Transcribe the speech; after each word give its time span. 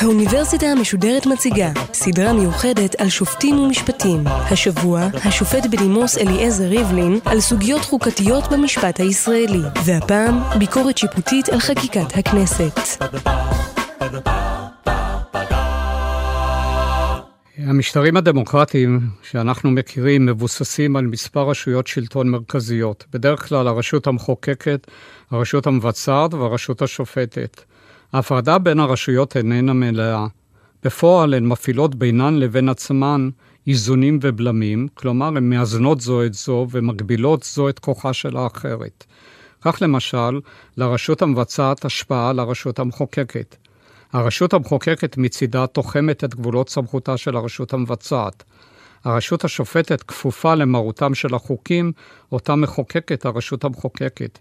האוניברסיטה 0.00 0.66
המשודרת 0.66 1.26
מציגה 1.26 1.68
סדרה 1.92 2.32
מיוחדת 2.32 3.00
על 3.00 3.08
שופטים 3.08 3.58
ומשפטים. 3.58 4.24
השבוע, 4.26 5.00
השופט 5.24 5.66
בדימוס 5.66 6.18
אליעזר 6.18 6.64
ריבלין 6.64 7.18
על 7.24 7.40
סוגיות 7.40 7.82
חוקתיות 7.84 8.52
במשפט 8.52 9.00
הישראלי. 9.00 9.62
והפעם, 9.84 10.42
ביקורת 10.58 10.98
שיפוטית 10.98 11.48
על 11.48 11.60
חקיקת 11.60 12.16
הכנסת. 12.16 13.02
המשטרים 17.66 18.16
הדמוקרטיים 18.16 19.00
שאנחנו 19.22 19.70
מכירים 19.70 20.26
מבוססים 20.26 20.96
על 20.96 21.06
מספר 21.06 21.50
רשויות 21.50 21.86
שלטון 21.86 22.28
מרכזיות, 22.28 23.04
בדרך 23.12 23.48
כלל 23.48 23.68
הרשות 23.68 24.06
המחוקקת, 24.06 24.86
הרשות 25.30 25.66
המבצעת 25.66 26.34
והרשות 26.34 26.82
השופטת. 26.82 27.60
ההפרדה 28.12 28.58
בין 28.58 28.80
הרשויות 28.80 29.36
איננה 29.36 29.72
מלאה. 29.72 30.26
בפועל 30.84 31.34
הן 31.34 31.46
מפעילות 31.46 31.94
בינן 31.94 32.34
לבין 32.34 32.68
עצמן 32.68 33.28
איזונים 33.66 34.18
ובלמים, 34.22 34.88
כלומר 34.94 35.26
הן 35.26 35.50
מאזנות 35.50 36.00
זו 36.00 36.24
את 36.24 36.34
זו 36.34 36.66
ומגבילות 36.70 37.42
זו 37.42 37.68
את 37.68 37.78
כוחה 37.78 38.12
של 38.12 38.36
האחרת. 38.36 39.04
כך 39.62 39.82
למשל, 39.82 40.40
לרשות 40.76 41.22
המבצעת 41.22 41.84
השפעה 41.84 42.30
על 42.30 42.38
הרשות 42.38 42.78
המחוקקת. 42.78 43.56
הרשות 44.12 44.52
המחוקקת 44.52 45.16
מצידה 45.16 45.66
תוחמת 45.66 46.24
את 46.24 46.34
גבולות 46.34 46.68
סמכותה 46.68 47.16
של 47.16 47.36
הרשות 47.36 47.72
המבצעת. 47.72 48.44
הרשות 49.04 49.44
השופטת 49.44 50.02
כפופה 50.02 50.54
למרותם 50.54 51.14
של 51.14 51.34
החוקים, 51.34 51.92
אותה 52.32 52.54
מחוקקת 52.54 53.24
הרשות 53.24 53.64
המחוקקת. 53.64 54.38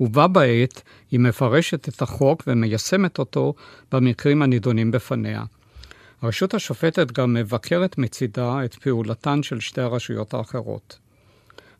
ובה 0.00 0.26
בעת 0.26 0.82
היא 1.10 1.20
מפרשת 1.20 1.88
את 1.88 2.02
החוק 2.02 2.42
ומיישמת 2.46 3.18
אותו 3.18 3.54
במקרים 3.92 4.42
הנידונים 4.42 4.90
בפניה. 4.90 5.44
הרשות 6.22 6.54
השופטת 6.54 7.12
גם 7.12 7.34
מבקרת 7.34 7.98
מצידה 7.98 8.64
את 8.64 8.74
פעולתן 8.74 9.42
של 9.42 9.60
שתי 9.60 9.80
הרשויות 9.80 10.34
האחרות. 10.34 11.05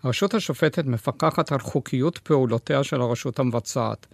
הרשות 0.06 0.34
השופטת 0.34 0.84
מפקחת 0.84 1.52
על 1.52 1.58
חוקיות 1.58 2.18
פעולותיה 2.18 2.84
של 2.84 3.00
הרשות 3.00 3.38
המבצעת. 3.38 4.06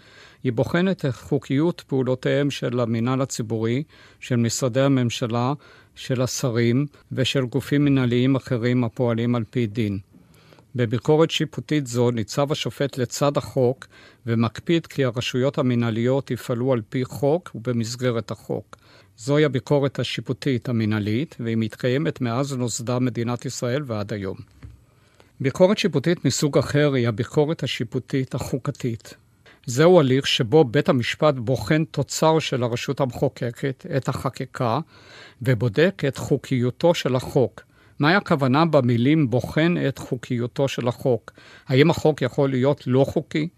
היא 0.44 0.52
בוחנת 0.52 1.04
את 1.04 1.14
חוקיות 1.14 1.82
פעולותיהם 1.86 2.50
של 2.50 2.80
המינהל 2.80 3.22
הציבורי, 3.22 3.82
של 4.20 4.36
משרדי 4.36 4.80
הממשלה, 4.80 5.52
של 5.94 6.22
השרים 6.22 6.86
ושל 7.12 7.44
גופים 7.44 7.84
מנהליים 7.84 8.36
אחרים 8.36 8.84
הפועלים 8.84 9.34
על 9.34 9.44
פי 9.50 9.66
דין. 9.66 9.98
בביקורת 10.74 11.30
שיפוטית 11.30 11.86
זו 11.86 12.10
ניצב 12.10 12.52
השופט 12.52 12.98
לצד 12.98 13.36
החוק 13.36 13.86
ומקפיד 14.26 14.86
כי 14.86 15.04
הרשויות 15.04 15.58
המנהליות 15.58 16.30
יפעלו 16.30 16.72
על 16.72 16.82
פי 16.88 17.04
חוק 17.04 17.50
ובמסגרת 17.54 18.30
החוק. 18.30 18.76
זוהי 19.16 19.44
הביקורת 19.44 19.98
השיפוטית 19.98 20.68
המנהלית, 20.68 21.36
והיא 21.40 21.56
מתקיימת 21.56 22.20
מאז 22.20 22.52
נוסדה 22.52 22.98
מדינת 22.98 23.44
ישראל 23.44 23.82
ועד 23.86 24.12
היום. 24.12 24.36
ביקורת 25.42 25.78
שיפוטית 25.78 26.24
מסוג 26.24 26.58
אחר 26.58 26.92
היא 26.94 27.08
הביקורת 27.08 27.62
השיפוטית 27.62 28.34
החוקתית. 28.34 29.14
זהו 29.66 30.00
הליך 30.00 30.26
שבו 30.26 30.64
בית 30.64 30.88
המשפט 30.88 31.34
בוחן 31.34 31.84
תוצר 31.84 32.38
של 32.38 32.62
הרשות 32.62 33.00
המחוקקת, 33.00 33.86
את 33.96 34.08
החקיקה, 34.08 34.80
ובודק 35.42 36.02
את 36.08 36.16
חוקיותו 36.16 36.94
של 36.94 37.16
החוק. 37.16 37.60
מהי 37.98 38.14
הכוונה 38.14 38.64
במילים 38.64 39.30
בוחן 39.30 39.74
את 39.88 39.98
חוקיותו 39.98 40.68
של 40.68 40.88
החוק? 40.88 41.32
האם 41.68 41.90
החוק 41.90 42.22
יכול 42.22 42.50
להיות 42.50 42.86
לא 42.86 43.04
חוקי? 43.08 43.48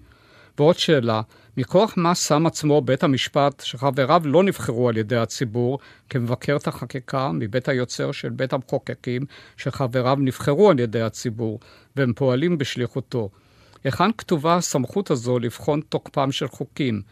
ועוד 0.59 0.79
שאלה, 0.79 1.23
מכוח 1.57 1.95
מה 1.97 2.15
שם 2.15 2.47
עצמו 2.47 2.81
בית 2.81 3.03
המשפט 3.03 3.63
שחבריו 3.65 4.23
לא 4.25 4.43
נבחרו 4.43 4.89
על 4.89 4.97
ידי 4.97 5.17
הציבור 5.17 5.79
כמבקר 6.11 6.57
את 6.57 6.67
החקיקה 6.67 7.31
מבית 7.33 7.69
היוצר 7.69 8.13
של 8.13 8.31
בית 8.31 8.53
המחוקקים 8.53 9.23
שחבריו 9.57 10.17
נבחרו 10.21 10.71
על 10.71 10.81
ידי 10.81 11.03
הציבור 11.03 11.61
והם 11.97 12.13
פועלים 12.13 12.59
בשליחותו? 12.59 13.31
היכן 13.85 14.13
כתובה 14.19 14.57
הסמכות 14.57 15.11
הזו 15.11 15.39
לבחון 15.39 15.81
תוקפם 15.89 16.33
של 16.33 16.49
חוקים? 16.49 17.03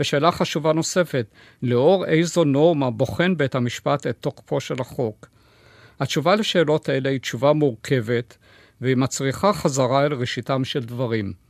ושאלה 0.00 0.32
חשובה 0.32 0.72
נוספת, 0.72 1.26
לאור 1.62 2.06
איזו 2.06 2.44
נורמה 2.44 2.90
בוחן 2.90 3.36
בית 3.36 3.54
המשפט 3.54 4.06
את 4.06 4.16
תוקפו 4.20 4.60
של 4.60 4.74
החוק? 4.80 5.26
התשובה 6.00 6.34
לשאלות 6.34 6.88
האלה 6.88 7.10
היא 7.10 7.20
תשובה 7.20 7.52
מורכבת, 7.52 8.36
והיא 8.80 8.96
מצריכה 8.96 9.52
חזרה 9.52 10.06
אל 10.06 10.14
ראשיתם 10.14 10.64
של 10.64 10.84
דברים. 10.84 11.43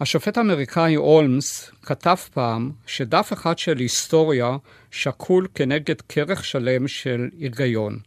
השופט 0.00 0.38
האמריקאי 0.38 0.96
אולמס 0.96 1.70
כתב 1.82 2.16
פעם 2.32 2.70
שדף 2.86 3.32
אחד 3.32 3.58
של 3.58 3.78
היסטוריה 3.78 4.56
שקול 4.90 5.46
כנגד 5.54 6.00
כרך 6.08 6.44
שלם 6.44 6.88
של 6.88 7.28
היגיון. 7.38 7.98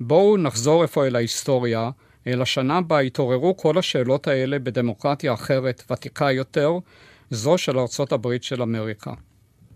בואו 0.00 0.36
נחזור 0.36 0.82
איפה 0.82 1.06
אל 1.06 1.16
ההיסטוריה, 1.16 1.90
אל 2.26 2.42
השנה 2.42 2.80
בה 2.80 2.98
התעוררו 2.98 3.56
כל 3.56 3.78
השאלות 3.78 4.28
האלה 4.28 4.58
בדמוקרטיה 4.58 5.34
אחרת, 5.34 5.84
ותיקה 5.90 6.32
יותר, 6.32 6.72
זו 7.30 7.58
של 7.58 7.78
ארצות 7.78 8.12
הברית 8.12 8.44
של 8.44 8.62
אמריקה. 8.62 9.12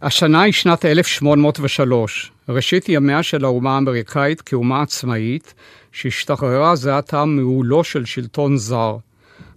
השנה 0.03 0.43
היא 0.43 0.53
שנת 0.53 0.85
1803, 0.85 2.33
ראשית 2.49 2.89
ימיה 2.89 3.23
של 3.23 3.45
האומה 3.45 3.75
האמריקאית 3.75 4.41
כאומה 4.41 4.83
עצמאית, 4.83 5.55
שהשתחררה 5.93 6.77
זה 6.77 6.99
עתה 6.99 7.25
מעולו 7.25 7.85
של 7.85 8.05
שלטון 8.05 8.57
זר. 8.57 8.97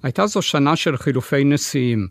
הייתה 0.03 0.27
זו 0.27 0.41
שנה 0.41 0.75
של 0.75 0.97
חילופי 0.97 1.43
נשיאים. 1.43 2.07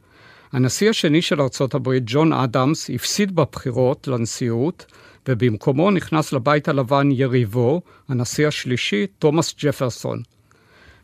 הנשיא 0.53 0.91
השני 0.91 1.22
של 1.22 1.41
ארצות 1.41 1.75
הברית, 1.75 2.03
ג'ון 2.06 2.32
אדמס, 2.32 2.91
הפסיד 2.94 3.34
בבחירות 3.36 4.08
לנשיאות, 4.08 4.86
ובמקומו 5.28 5.91
נכנס 5.91 6.32
לבית 6.32 6.69
הלבן 6.69 7.08
יריבו, 7.12 7.81
הנשיא 8.08 8.48
השלישי, 8.48 9.06
תומאס 9.19 9.54
ג'פרסון. 9.58 10.22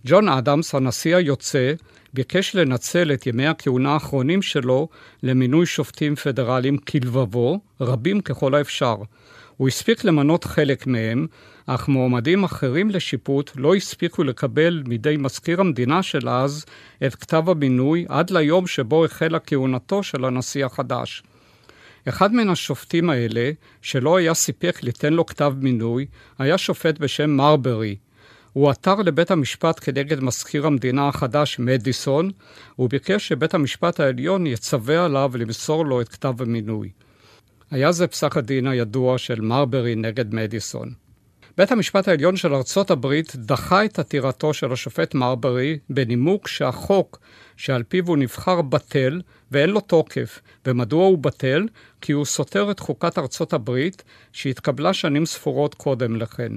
ג'ון 0.06 0.28
אדמס, 0.28 0.74
הנשיא 0.74 1.16
היוצא, 1.16 1.72
ביקש 2.14 2.54
לנצל 2.54 3.12
את 3.12 3.26
ימי 3.26 3.46
הכהונה 3.46 3.92
האחרונים 3.92 4.42
שלו 4.42 4.88
למינוי 5.22 5.66
שופטים 5.66 6.14
פדרליים 6.16 6.78
כלבבו, 6.78 7.60
רבים 7.80 8.20
ככל 8.20 8.54
האפשר. 8.54 8.96
הוא 9.56 9.68
הספיק 9.68 10.04
למנות 10.04 10.44
חלק 10.44 10.86
מהם, 10.86 11.26
אך 11.66 11.88
מועמדים 11.88 12.44
אחרים 12.44 12.90
לשיפוט 12.90 13.50
לא 13.56 13.74
הספיקו 13.74 14.24
לקבל 14.24 14.82
מידי 14.86 15.16
מזכיר 15.16 15.60
המדינה 15.60 16.02
של 16.02 16.28
אז 16.28 16.64
את 17.06 17.14
כתב 17.14 17.44
המינוי 17.48 18.06
עד 18.08 18.30
ליום 18.30 18.66
שבו 18.66 19.04
החלה 19.04 19.38
כהונתו 19.38 20.02
של 20.02 20.24
הנשיא 20.24 20.64
החדש. 20.64 21.22
אחד 22.08 22.34
מן 22.34 22.48
השופטים 22.48 23.10
האלה, 23.10 23.50
שלא 23.82 24.16
היה 24.16 24.34
סיפק 24.34 24.82
ליתן 24.82 25.12
לו 25.12 25.26
כתב 25.26 25.54
מינוי, 25.60 26.06
היה 26.38 26.58
שופט 26.58 26.98
בשם 26.98 27.30
מרברי, 27.30 27.96
הוא 28.52 28.70
עתר 28.70 28.94
לבית 28.94 29.30
המשפט 29.30 29.80
כנגד 29.84 30.20
מזכיר 30.20 30.66
המדינה 30.66 31.08
החדש 31.08 31.58
מדיסון, 31.58 32.30
וביקש 32.78 33.28
שבית 33.28 33.54
המשפט 33.54 34.00
העליון 34.00 34.46
יצווה 34.46 35.04
עליו 35.04 35.30
למסור 35.38 35.86
לו 35.86 36.00
את 36.00 36.08
כתב 36.08 36.42
המינוי. 36.42 36.90
היה 37.70 37.92
זה 37.92 38.06
פסק 38.06 38.36
הדין 38.36 38.66
הידוע 38.66 39.18
של 39.18 39.40
מרברי 39.40 39.94
נגד 39.94 40.34
מדיסון. 40.34 41.05
בית 41.58 41.72
המשפט 41.72 42.08
העליון 42.08 42.36
של 42.36 42.54
ארצות 42.54 42.90
הברית 42.90 43.36
דחה 43.36 43.84
את 43.84 43.98
עתירתו 43.98 44.54
של 44.54 44.72
השופט 44.72 45.14
מרברי 45.14 45.78
בנימוק 45.90 46.48
שהחוק 46.48 47.18
שעל 47.56 47.82
פיו 47.82 48.06
הוא 48.06 48.16
נבחר 48.16 48.62
בטל 48.62 49.20
ואין 49.50 49.70
לו 49.70 49.80
תוקף. 49.80 50.40
ומדוע 50.66 51.04
הוא 51.04 51.18
בטל? 51.18 51.66
כי 52.00 52.12
הוא 52.12 52.24
סותר 52.24 52.70
את 52.70 52.80
חוקת 52.80 53.18
ארצות 53.18 53.52
הברית 53.52 54.04
שהתקבלה 54.32 54.92
שנים 54.92 55.26
ספורות 55.26 55.74
קודם 55.74 56.16
לכן. 56.16 56.52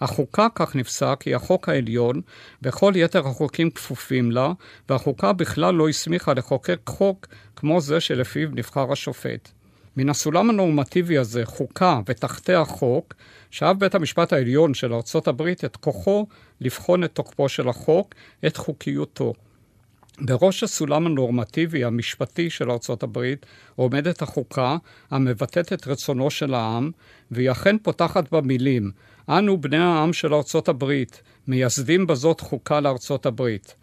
החוקה, 0.00 0.46
כך 0.54 0.76
נפסק, 0.76 1.22
היא 1.26 1.36
החוק 1.36 1.68
העליון, 1.68 2.20
וכל 2.62 2.92
יתר 2.96 3.26
החוקים 3.28 3.70
כפופים 3.70 4.30
לה, 4.30 4.52
והחוקה 4.88 5.32
בכלל 5.32 5.74
לא 5.74 5.88
הסמיכה 5.88 6.34
לחוקק 6.34 6.80
חוק 6.86 7.26
כמו 7.56 7.80
זה 7.80 8.00
שלפיו 8.00 8.48
נבחר 8.52 8.92
השופט. 8.92 9.57
מן 9.98 10.08
הסולם 10.08 10.50
הנורמטיבי 10.50 11.18
הזה, 11.18 11.46
חוקה 11.46 12.00
ותחתיה 12.06 12.64
חוק, 12.64 13.14
שאב 13.50 13.78
בית 13.78 13.94
המשפט 13.94 14.32
העליון 14.32 14.74
של 14.74 14.94
ארצות 14.94 15.28
הברית 15.28 15.64
את 15.64 15.76
כוחו 15.76 16.26
לבחון 16.60 17.04
את 17.04 17.12
תוקפו 17.12 17.48
של 17.48 17.68
החוק, 17.68 18.14
את 18.46 18.56
חוקיותו. 18.56 19.32
בראש 20.20 20.62
הסולם 20.62 21.06
הנורמטיבי 21.06 21.84
המשפטי 21.84 22.50
של 22.50 22.70
ארצות 22.70 23.02
הברית 23.02 23.46
עומדת 23.76 24.22
החוקה 24.22 24.76
המבטאת 25.10 25.72
את 25.72 25.86
רצונו 25.86 26.30
של 26.30 26.54
העם, 26.54 26.90
והיא 27.30 27.50
אכן 27.50 27.78
פותחת 27.78 28.32
במילים 28.32 28.90
אנו 29.28 29.60
בני 29.60 29.78
העם 29.78 30.12
של 30.12 30.34
ארצות 30.34 30.68
הברית, 30.68 31.22
מייסדים 31.48 32.06
בזאת 32.06 32.40
חוקה 32.40 32.80
לארצות 32.80 33.26
הברית. 33.26 33.74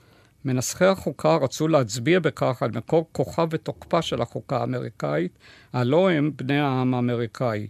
מנסחי 0.46 0.86
החוקה 0.86 1.36
רצו 1.36 1.68
להצביע 1.68 2.20
בכך 2.20 2.64
על 2.64 2.72
מקור 2.74 3.10
כוחה 3.12 3.46
ותוקפה 3.50 4.02
של 4.02 4.22
החוקה 4.22 4.58
האמריקאית, 4.58 5.32
הלא 5.74 6.10
הם 6.10 6.32
בני 6.36 6.60
העם 6.60 6.94
האמריקאי. 6.94 7.68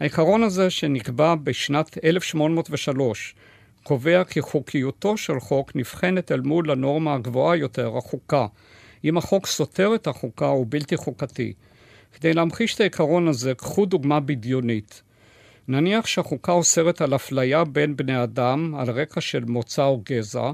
העיקרון 0.00 0.42
הזה 0.42 0.70
שנקבע 0.70 1.34
בשנת 1.34 1.98
1803, 2.04 3.34
קובע 3.82 4.24
כי 4.24 4.40
חוקיותו 4.40 5.16
של 5.16 5.40
חוק 5.40 5.76
נבחנת 5.76 6.32
אל 6.32 6.40
מול 6.40 6.70
הנורמה 6.70 7.14
הגבוהה 7.14 7.56
יותר, 7.56 7.96
החוקה. 7.96 8.46
אם 9.04 9.18
החוק 9.18 9.46
סותר 9.46 9.94
את 9.94 10.06
החוקה 10.06 10.46
הוא 10.46 10.66
בלתי 10.68 10.96
חוקתי. 10.96 11.52
כדי 12.12 12.34
להמחיש 12.34 12.74
את 12.74 12.80
העיקרון 12.80 13.28
הזה, 13.28 13.54
קחו 13.54 13.86
דוגמה 13.86 14.20
בדיונית. 14.20 15.02
נניח 15.68 16.06
שהחוקה 16.06 16.52
אוסרת 16.52 17.00
על 17.00 17.14
אפליה 17.14 17.64
בין 17.64 17.96
בני 17.96 18.22
אדם 18.22 18.74
על 18.74 18.90
רקע 18.90 19.20
של 19.20 19.44
מוצא 19.44 19.84
או 19.84 20.02
גזע, 20.04 20.52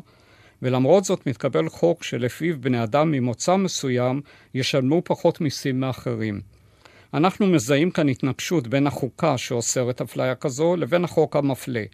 ולמרות 0.62 1.04
זאת 1.04 1.26
מתקבל 1.26 1.68
חוק 1.68 2.02
שלפיו 2.02 2.60
בני 2.60 2.82
אדם 2.82 3.10
ממוצא 3.10 3.56
מסוים 3.56 4.20
ישלמו 4.54 5.02
פחות 5.04 5.40
מיסים 5.40 5.80
מאחרים. 5.80 6.40
אנחנו 7.14 7.46
מזהים 7.46 7.90
כאן 7.90 8.08
התנגשות 8.08 8.68
בין 8.68 8.86
החוקה 8.86 9.38
שאוסרת 9.38 10.00
אפליה 10.00 10.34
כזו 10.34 10.76
לבין 10.76 11.04
החוק 11.04 11.36
המפלה. 11.36 11.84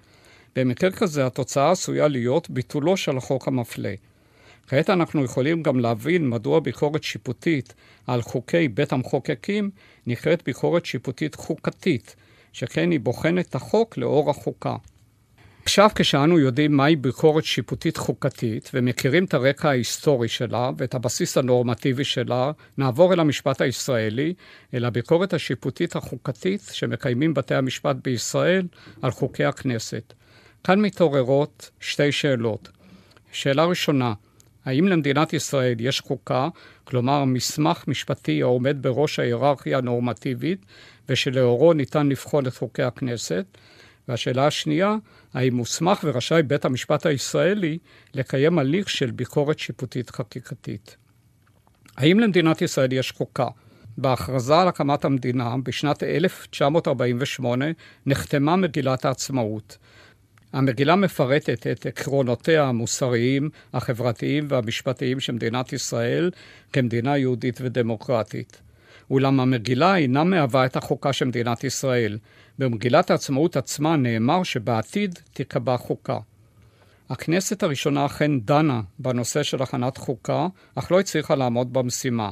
במקרה 0.56 0.90
כזה 0.90 1.26
התוצאה 1.26 1.70
עשויה 1.70 2.08
להיות 2.08 2.50
ביטולו 2.50 2.96
של 2.96 3.16
החוק 3.16 3.48
המפלה. 3.48 3.94
כעת 4.68 4.90
אנחנו 4.90 5.24
יכולים 5.24 5.62
גם 5.62 5.80
להבין 5.80 6.28
מדוע 6.28 6.60
ביקורת 6.60 7.02
שיפוטית 7.04 7.74
על 8.06 8.22
חוקי 8.22 8.68
בית 8.68 8.92
המחוקקים 8.92 9.70
נקראת 10.06 10.44
ביקורת 10.44 10.86
שיפוטית 10.86 11.34
חוקתית, 11.34 12.16
שכן 12.52 12.90
היא 12.90 13.00
בוחנת 13.00 13.48
את 13.48 13.54
החוק 13.54 13.96
לאור 13.96 14.30
החוקה. 14.30 14.76
עכשיו 15.70 15.90
כשאנו 15.94 16.38
יודעים 16.38 16.76
מהי 16.76 16.96
ביקורת 16.96 17.44
שיפוטית 17.44 17.96
חוקתית 17.96 18.70
ומכירים 18.74 19.24
את 19.24 19.34
הרקע 19.34 19.68
ההיסטורי 19.68 20.28
שלה 20.28 20.70
ואת 20.76 20.94
הבסיס 20.94 21.38
הנורמטיבי 21.38 22.04
שלה, 22.04 22.50
נעבור 22.78 23.12
אל 23.12 23.20
המשפט 23.20 23.60
הישראלי, 23.60 24.34
אל 24.74 24.84
הביקורת 24.84 25.32
השיפוטית 25.32 25.96
החוקתית 25.96 26.70
שמקיימים 26.72 27.34
בתי 27.34 27.54
המשפט 27.54 27.96
בישראל 28.04 28.66
על 29.02 29.10
חוקי 29.10 29.44
הכנסת. 29.44 30.12
כאן 30.64 30.80
מתעוררות 30.80 31.70
שתי 31.80 32.12
שאלות. 32.12 32.68
שאלה 33.32 33.64
ראשונה, 33.64 34.12
האם 34.64 34.88
למדינת 34.88 35.32
ישראל 35.32 35.76
יש 35.80 36.00
חוקה, 36.00 36.48
כלומר 36.84 37.24
מסמך 37.24 37.84
משפטי 37.88 38.42
העומד 38.42 38.76
בראש 38.80 39.18
ההיררכיה 39.18 39.78
הנורמטיבית 39.78 40.66
ושלאורו 41.08 41.72
ניתן 41.72 42.08
לבחון 42.08 42.46
את 42.46 42.56
חוקי 42.56 42.82
הכנסת? 42.82 43.44
והשאלה 44.10 44.46
השנייה, 44.46 44.96
האם 45.34 45.54
מוסמך 45.54 46.00
ורשאי 46.04 46.42
בית 46.42 46.64
המשפט 46.64 47.06
הישראלי 47.06 47.78
לקיים 48.14 48.58
הליך 48.58 48.90
של 48.90 49.10
ביקורת 49.10 49.58
שיפוטית 49.58 50.10
חקיקתית? 50.10 50.96
האם 51.96 52.20
למדינת 52.20 52.62
ישראל 52.62 52.92
יש 52.92 53.12
חוקה? 53.12 53.46
בהכרזה 53.98 54.56
על 54.56 54.68
הקמת 54.68 55.04
המדינה 55.04 55.54
בשנת 55.62 56.02
1948 56.02 57.64
נחתמה 58.06 58.56
מגילת 58.56 59.04
העצמאות. 59.04 59.78
המגילה 60.52 60.96
מפרטת 60.96 61.66
את 61.66 61.86
עקרונותיה 61.86 62.64
המוסריים, 62.64 63.50
החברתיים 63.72 64.46
והמשפטיים 64.48 65.20
של 65.20 65.32
מדינת 65.32 65.72
ישראל 65.72 66.30
כמדינה 66.72 67.18
יהודית 67.18 67.58
ודמוקרטית. 67.60 68.60
אולם 69.10 69.40
המגילה 69.40 69.96
אינה 69.96 70.24
מהווה 70.24 70.66
את 70.66 70.76
החוקה 70.76 71.12
של 71.12 71.24
מדינת 71.24 71.64
ישראל. 71.64 72.18
במגילת 72.58 73.10
העצמאות 73.10 73.56
עצמה 73.56 73.96
נאמר 73.96 74.42
שבעתיד 74.42 75.18
תיקבע 75.32 75.76
חוקה. 75.76 76.18
הכנסת 77.10 77.62
הראשונה 77.62 78.06
אכן 78.06 78.40
דנה 78.40 78.80
בנושא 78.98 79.42
של 79.42 79.62
הכנת 79.62 79.96
חוקה, 79.96 80.46
אך 80.74 80.92
לא 80.92 81.00
הצליחה 81.00 81.34
לעמוד 81.34 81.72
במשימה. 81.72 82.30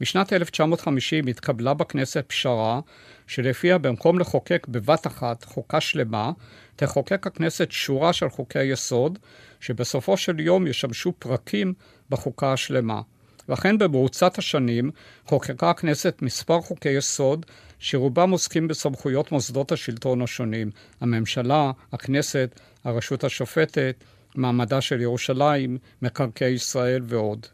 בשנת 0.00 0.32
1950 0.32 1.26
התקבלה 1.26 1.74
בכנסת 1.74 2.24
פשרה 2.26 2.80
שלפיה 3.26 3.78
במקום 3.78 4.18
לחוקק 4.18 4.66
בבת 4.68 5.06
אחת 5.06 5.44
חוקה 5.44 5.80
שלמה, 5.80 6.32
תחוקק 6.76 7.26
הכנסת 7.26 7.70
שורה 7.70 8.12
של 8.12 8.28
חוקי 8.28 8.64
יסוד, 8.64 9.18
שבסופו 9.60 10.16
של 10.16 10.40
יום 10.40 10.66
ישמשו 10.66 11.12
פרקים 11.18 11.74
בחוקה 12.10 12.52
השלמה. 12.52 13.00
ואכן 13.48 13.78
במרוצת 13.78 14.38
השנים 14.38 14.90
חוקקה 15.26 15.70
הכנסת 15.70 16.18
מספר 16.22 16.60
חוקי 16.60 16.88
יסוד 16.88 17.46
שרובם 17.78 18.30
עוסקים 18.30 18.68
בסמכויות 18.68 19.32
מוסדות 19.32 19.72
השלטון 19.72 20.22
השונים, 20.22 20.70
הממשלה, 21.00 21.70
הכנסת, 21.92 22.60
הרשות 22.84 23.24
השופטת, 23.24 24.04
מעמדה 24.34 24.80
של 24.80 25.00
ירושלים, 25.00 25.78
מקרקעי 26.02 26.52
ישראל 26.52 27.02
ועוד. 27.04 27.46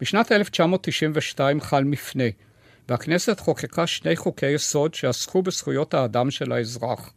בשנת 0.00 0.32
1992 0.32 1.60
חל 1.60 1.84
מפנה, 1.84 2.24
והכנסת 2.88 3.40
חוקקה 3.40 3.86
שני 3.86 4.16
חוקי 4.16 4.50
יסוד 4.50 4.94
שעסקו 4.94 5.42
בזכויות 5.42 5.94
האדם 5.94 6.30
של 6.30 6.52
האזרח. 6.52 7.12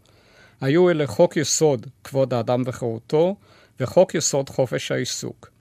היו 0.61 0.89
אלה 0.89 1.07
חוק 1.07 1.37
יסוד 1.37 1.87
כבוד 2.03 2.33
האדם 2.33 2.61
וחירותו 2.65 3.35
וחוק 3.79 4.15
יסוד 4.15 4.49
חופש 4.49 4.91
העיסוק. 4.91 5.54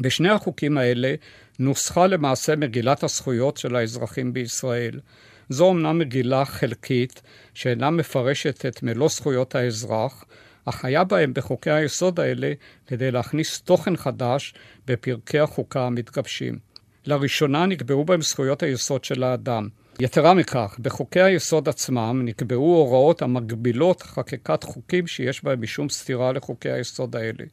בשני 0.00 0.28
החוקים 0.28 0.78
האלה 0.78 1.14
נוסחה 1.58 2.06
למעשה 2.06 2.56
מגילת 2.56 3.02
הזכויות 3.02 3.56
של 3.56 3.76
האזרחים 3.76 4.32
בישראל. 4.32 5.00
זו 5.48 5.70
אמנם 5.70 5.98
מגילה 5.98 6.44
חלקית, 6.44 7.22
שאינה 7.54 7.90
מפרשת 7.90 8.66
את 8.66 8.82
מלוא 8.82 9.08
זכויות 9.08 9.54
האזרח, 9.54 10.24
אך 10.64 10.84
היה 10.84 11.04
בהם 11.04 11.34
בחוקי 11.34 11.70
היסוד 11.70 12.20
האלה 12.20 12.52
כדי 12.86 13.10
להכניס 13.10 13.60
תוכן 13.60 13.96
חדש 13.96 14.54
בפרקי 14.86 15.38
החוקה 15.38 15.86
המתגבשים. 15.86 16.58
לראשונה 17.06 17.66
נקבעו 17.66 18.04
בהם 18.04 18.22
זכויות 18.22 18.62
היסוד 18.62 19.04
של 19.04 19.22
האדם. 19.22 19.68
יתרה 20.00 20.34
מכך, 20.34 20.76
בחוקי 20.82 21.20
היסוד 21.20 21.68
עצמם 21.68 22.22
נקבעו 22.24 22.76
הוראות 22.76 23.22
המגבילות 23.22 24.02
חקיקת 24.02 24.64
חוקים 24.64 25.06
שיש 25.06 25.44
בהם 25.44 25.62
משום 25.62 25.88
סתירה 25.88 26.32
לחוקי 26.32 26.70
היסוד 26.70 27.16
האלה. 27.16 27.44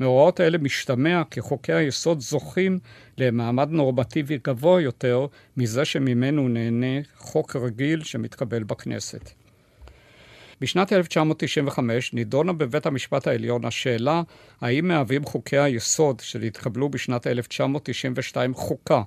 מהוראות 0.00 0.40
האלה 0.40 0.58
משתמע 0.58 1.22
כי 1.30 1.40
חוקי 1.40 1.72
היסוד 1.72 2.20
זוכים 2.20 2.78
למעמד 3.18 3.70
נורמטיבי 3.70 4.38
גבוה 4.44 4.80
יותר 4.80 5.26
מזה 5.56 5.84
שממנו 5.84 6.48
נהנה 6.48 7.00
חוק 7.16 7.56
רגיל 7.56 8.02
שמתקבל 8.02 8.62
בכנסת. 8.62 9.30
בשנת 10.60 10.92
1995 10.92 12.12
נידונה 12.12 12.52
בבית 12.52 12.86
המשפט 12.86 13.26
העליון 13.26 13.64
השאלה 13.64 14.22
האם 14.60 14.88
מהווים 14.88 15.24
חוקי 15.24 15.58
היסוד 15.58 16.20
שנתקבלו 16.20 16.88
בשנת 16.88 17.26
1992 17.26 18.54
חוקה. 18.54 19.02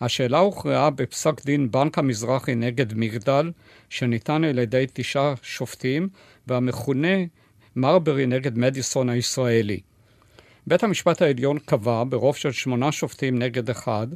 השאלה 0.00 0.38
הוכרעה 0.38 0.90
בפסק 0.90 1.44
דין 1.44 1.70
בנק 1.70 1.98
המזרחי 1.98 2.54
נגד 2.54 2.94
מגדל, 2.94 3.50
שניתן 3.88 4.44
על 4.44 4.58
ידי 4.58 4.86
תשעה 4.92 5.34
שופטים, 5.42 6.08
והמכונה 6.46 7.16
מרברי 7.76 8.26
נגד 8.26 8.58
מדיסון 8.58 9.08
הישראלי. 9.08 9.80
בית 10.66 10.82
המשפט 10.82 11.22
העליון 11.22 11.58
קבע, 11.58 12.04
ברוב 12.08 12.36
של 12.36 12.52
שמונה 12.52 12.92
שופטים 12.92 13.38
נגד 13.38 13.70
אחד, 13.70 14.06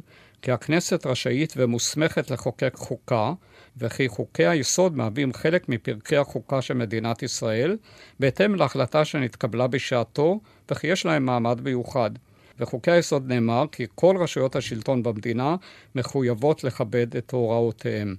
כי 0.41 0.51
הכנסת 0.51 1.05
רשאית 1.05 1.53
ומוסמכת 1.57 2.31
לחוקק 2.31 2.73
חוקה, 2.75 3.33
וכי 3.77 4.09
חוקי 4.09 4.45
היסוד 4.45 4.97
מהווים 4.97 5.33
חלק 5.33 5.69
מפרקי 5.69 6.17
החוקה 6.17 6.61
של 6.61 6.73
מדינת 6.73 7.23
ישראל, 7.23 7.77
בהתאם 8.19 8.55
להחלטה 8.55 9.05
שנתקבלה 9.05 9.67
בשעתו, 9.67 10.39
וכי 10.71 10.87
יש 10.87 11.05
להם 11.05 11.25
מעמד 11.25 11.61
מיוחד. 11.61 12.11
בחוקי 12.59 12.91
היסוד 12.91 13.27
נאמר 13.27 13.65
כי 13.71 13.85
כל 13.95 14.15
רשויות 14.19 14.55
השלטון 14.55 15.03
במדינה 15.03 15.55
מחויבות 15.95 16.63
לכבד 16.63 17.17
את 17.17 17.31
הוראותיהם. 17.31 18.15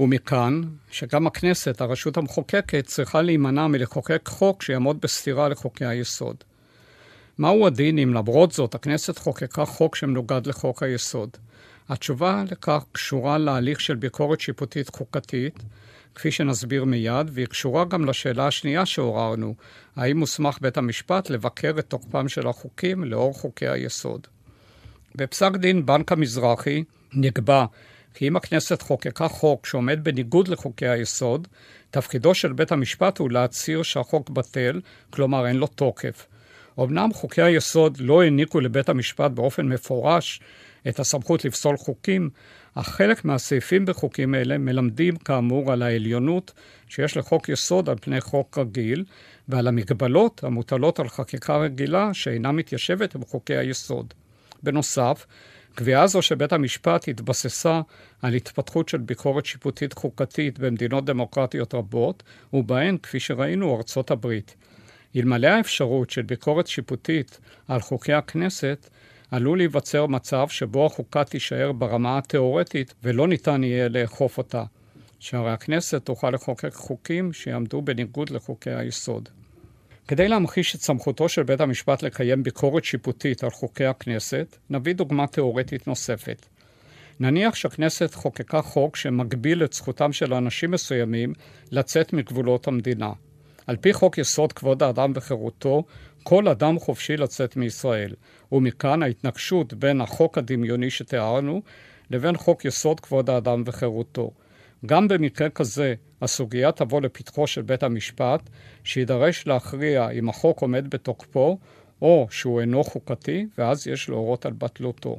ומכאן 0.00 0.60
שגם 0.90 1.26
הכנסת, 1.26 1.80
הרשות 1.80 2.16
המחוקקת, 2.16 2.86
צריכה 2.86 3.22
להימנע 3.22 3.66
מלחוקק 3.66 4.28
חוק 4.28 4.62
שיעמוד 4.62 5.00
בסתירה 5.00 5.48
לחוקי 5.48 5.84
היסוד. 5.84 6.36
מהו 7.38 7.66
הדין 7.66 7.98
אם 7.98 8.14
למרות 8.14 8.52
זאת 8.52 8.74
הכנסת 8.74 9.18
חוקקה 9.18 9.64
חוק 9.64 9.96
שמנוגד 9.96 10.46
לחוק 10.46 10.82
היסוד? 10.82 11.30
התשובה 11.88 12.44
לכך 12.50 12.84
קשורה 12.92 13.38
להליך 13.38 13.80
של 13.80 13.94
ביקורת 13.94 14.40
שיפוטית 14.40 14.88
חוקתית, 14.88 15.62
כפי 16.14 16.30
שנסביר 16.30 16.84
מיד, 16.84 17.30
והיא 17.32 17.46
קשורה 17.46 17.84
גם 17.84 18.04
לשאלה 18.04 18.46
השנייה 18.46 18.86
שעוררנו, 18.86 19.54
האם 19.96 20.18
מוסמך 20.18 20.58
בית 20.60 20.76
המשפט 20.76 21.30
לבקר 21.30 21.74
את 21.78 21.86
תוקפם 21.88 22.28
של 22.28 22.48
החוקים 22.48 23.04
לאור 23.04 23.34
חוקי 23.34 23.68
היסוד. 23.68 24.26
בפסק 25.14 25.52
דין 25.56 25.86
בנק 25.86 26.12
המזרחי 26.12 26.84
נקבע 27.12 27.64
כי 28.14 28.28
אם 28.28 28.36
הכנסת 28.36 28.82
חוקקה 28.82 29.28
חוק 29.28 29.66
שעומד 29.66 30.04
בניגוד 30.04 30.48
לחוקי 30.48 30.88
היסוד, 30.88 31.48
תפקידו 31.90 32.34
של 32.34 32.52
בית 32.52 32.72
המשפט 32.72 33.18
הוא 33.18 33.30
להצהיר 33.30 33.82
שהחוק 33.82 34.30
בטל, 34.30 34.80
כלומר 35.10 35.46
אין 35.46 35.56
לו 35.56 35.66
תוקף. 35.66 36.26
אמנם 36.80 37.10
חוקי 37.12 37.42
היסוד 37.42 37.98
לא 38.00 38.22
העניקו 38.22 38.60
לבית 38.60 38.88
המשפט 38.88 39.30
באופן 39.30 39.68
מפורש 39.68 40.40
את 40.88 41.00
הסמכות 41.00 41.44
לפסול 41.44 41.76
חוקים, 41.76 42.30
אך 42.74 42.88
חלק 42.88 43.24
מהסעיפים 43.24 43.86
בחוקים 43.86 44.34
אלה 44.34 44.58
מלמדים 44.58 45.16
כאמור 45.16 45.72
על 45.72 45.82
העליונות 45.82 46.52
שיש 46.88 47.16
לחוק 47.16 47.48
יסוד 47.48 47.88
על 47.88 47.96
פני 48.00 48.20
חוק 48.20 48.58
רגיל, 48.58 49.04
ועל 49.48 49.68
המגבלות 49.68 50.44
המוטלות 50.44 51.00
על 51.00 51.08
חקיקה 51.08 51.56
רגילה 51.56 52.14
שאינה 52.14 52.52
מתיישבת 52.52 53.14
עם 53.14 53.24
חוקי 53.24 53.56
היסוד. 53.56 54.14
בנוסף, 54.62 55.26
קביעה 55.74 56.06
זו 56.06 56.22
של 56.22 56.34
בית 56.34 56.52
המשפט 56.52 57.08
התבססה 57.08 57.80
על 58.22 58.34
התפתחות 58.34 58.88
של 58.88 58.98
ביקורת 58.98 59.46
שיפוטית 59.46 59.92
חוקתית 59.92 60.58
במדינות 60.58 61.04
דמוקרטיות 61.04 61.74
רבות, 61.74 62.22
ובהן, 62.52 62.96
כפי 63.02 63.20
שראינו, 63.20 63.76
ארצות 63.76 64.10
הברית. 64.10 64.56
אלמלא 65.16 65.46
האפשרות 65.46 66.10
של 66.10 66.22
ביקורת 66.22 66.66
שיפוטית 66.66 67.38
על 67.68 67.80
חוקי 67.80 68.12
הכנסת, 68.12 68.90
עלול 69.30 69.58
להיווצר 69.58 70.06
מצב 70.06 70.48
שבו 70.48 70.86
החוקה 70.86 71.24
תישאר 71.24 71.72
ברמה 71.72 72.18
התאורטית 72.18 72.94
ולא 73.02 73.28
ניתן 73.28 73.64
יהיה 73.64 73.88
לאכוף 73.88 74.38
אותה, 74.38 74.64
שהרי 75.20 75.52
הכנסת 75.52 76.04
תוכל 76.04 76.30
לחוקק 76.30 76.74
חוקים 76.74 77.32
שיעמדו 77.32 77.82
בניגוד 77.82 78.30
לחוקי 78.30 78.70
היסוד. 78.70 79.28
כדי 80.08 80.28
להמחיש 80.28 80.74
את 80.74 80.80
סמכותו 80.80 81.28
של 81.28 81.42
בית 81.42 81.60
המשפט 81.60 82.02
לקיים 82.02 82.42
ביקורת 82.42 82.84
שיפוטית 82.84 83.44
על 83.44 83.50
חוקי 83.50 83.84
הכנסת, 83.84 84.56
נביא 84.70 84.94
דוגמה 84.94 85.26
תאורטית 85.26 85.86
נוספת. 85.86 86.46
נניח 87.20 87.54
שהכנסת 87.54 88.14
חוקקה 88.14 88.62
חוק 88.62 88.96
שמגביל 88.96 89.64
את 89.64 89.72
זכותם 89.72 90.12
של 90.12 90.34
אנשים 90.34 90.70
מסוימים 90.70 91.32
לצאת 91.70 92.12
מגבולות 92.12 92.68
המדינה. 92.68 93.12
על 93.66 93.76
פי 93.76 93.92
חוק 93.92 94.18
יסוד 94.18 94.52
כבוד 94.52 94.82
האדם 94.82 95.12
וחירותו, 95.14 95.84
כל 96.22 96.48
אדם 96.48 96.78
חופשי 96.78 97.16
לצאת 97.16 97.56
מישראל, 97.56 98.14
ומכאן 98.52 99.02
ההתנגשות 99.02 99.74
בין 99.74 100.00
החוק 100.00 100.38
הדמיוני 100.38 100.90
שתיארנו 100.90 101.62
לבין 102.10 102.36
חוק 102.36 102.64
יסוד 102.64 103.00
כבוד 103.00 103.30
האדם 103.30 103.62
וחירותו. 103.66 104.30
גם 104.86 105.08
במקרה 105.08 105.48
כזה, 105.48 105.94
הסוגיה 106.22 106.72
תבוא 106.72 107.00
לפתחו 107.00 107.46
של 107.46 107.62
בית 107.62 107.82
המשפט, 107.82 108.50
שידרש 108.84 109.46
להכריע 109.46 110.10
אם 110.10 110.28
החוק 110.28 110.62
עומד 110.62 110.90
בתוקפו, 110.90 111.58
או 112.02 112.26
שהוא 112.30 112.60
אינו 112.60 112.84
חוקתי, 112.84 113.46
ואז 113.58 113.86
יש 113.86 114.08
להורות 114.08 114.46
על 114.46 114.52
בטלותו. 114.52 115.18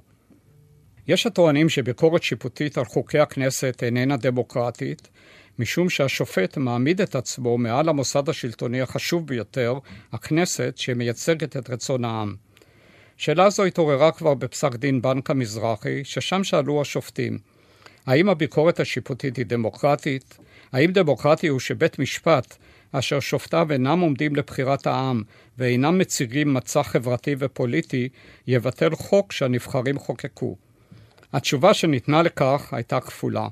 יש 1.08 1.28
הטוענים 1.28 1.70
שביקורת 1.70 2.24
שיפוטית 2.24 2.78
על 2.78 2.86
חוקי 2.86 3.20
הכנסת 3.20 3.84
איננה 3.84 4.18
דמוקרטית, 4.18 5.10
משום 5.60 5.90
שהשופט 5.90 6.58
מעמיד 6.58 7.02
את 7.02 7.16
עצמו 7.16 7.58
מעל 7.58 7.90
המוסד 7.90 8.30
השלטוני 8.30 8.82
החשוב 8.82 9.28
ביותר, 9.28 9.80
הכנסת, 10.14 10.74
שמייצגת 10.78 11.58
את 11.58 11.70
רצון 11.70 12.06
העם. 12.06 12.36
שאלה 13.18 13.50
זו 13.50 13.64
התעוררה 13.64 14.12
כבר 14.12 14.34
בפסק 14.34 14.76
דין 14.76 15.02
בנק 15.02 15.30
המזרחי, 15.30 16.04
ששם 16.04 16.44
שאלו 16.44 16.82
השופטים, 16.82 17.38
האם 18.06 18.30
הביקורת 18.30 18.80
השיפוטית 18.80 19.38
היא 19.38 19.46
דמוקרטית? 19.46 20.38
האם 20.72 20.92
דמוקרטי 20.92 21.48
הוא 21.48 21.60
שבית 21.60 22.00
משפט, 22.00 22.56
אשר 22.92 23.20
שופטיו 23.20 23.68
אינם 23.72 24.00
עומדים 24.00 24.36
לבחירת 24.36 24.88
העם 24.88 25.24
ואינם 25.58 25.98
מציגים 25.98 26.54
מצע 26.54 26.84
חברתי 26.84 27.36
ופוליטי, 27.40 28.10
יבטל 28.48 28.96
חוק 28.96 29.32
שהנבחרים 29.32 30.00
חוקקו? 30.00 30.56
התשובה 31.34 31.74
שניתנה 31.74 32.22
לכך 32.22 32.74
הייתה 32.74 33.00
כפולה. 33.00 33.48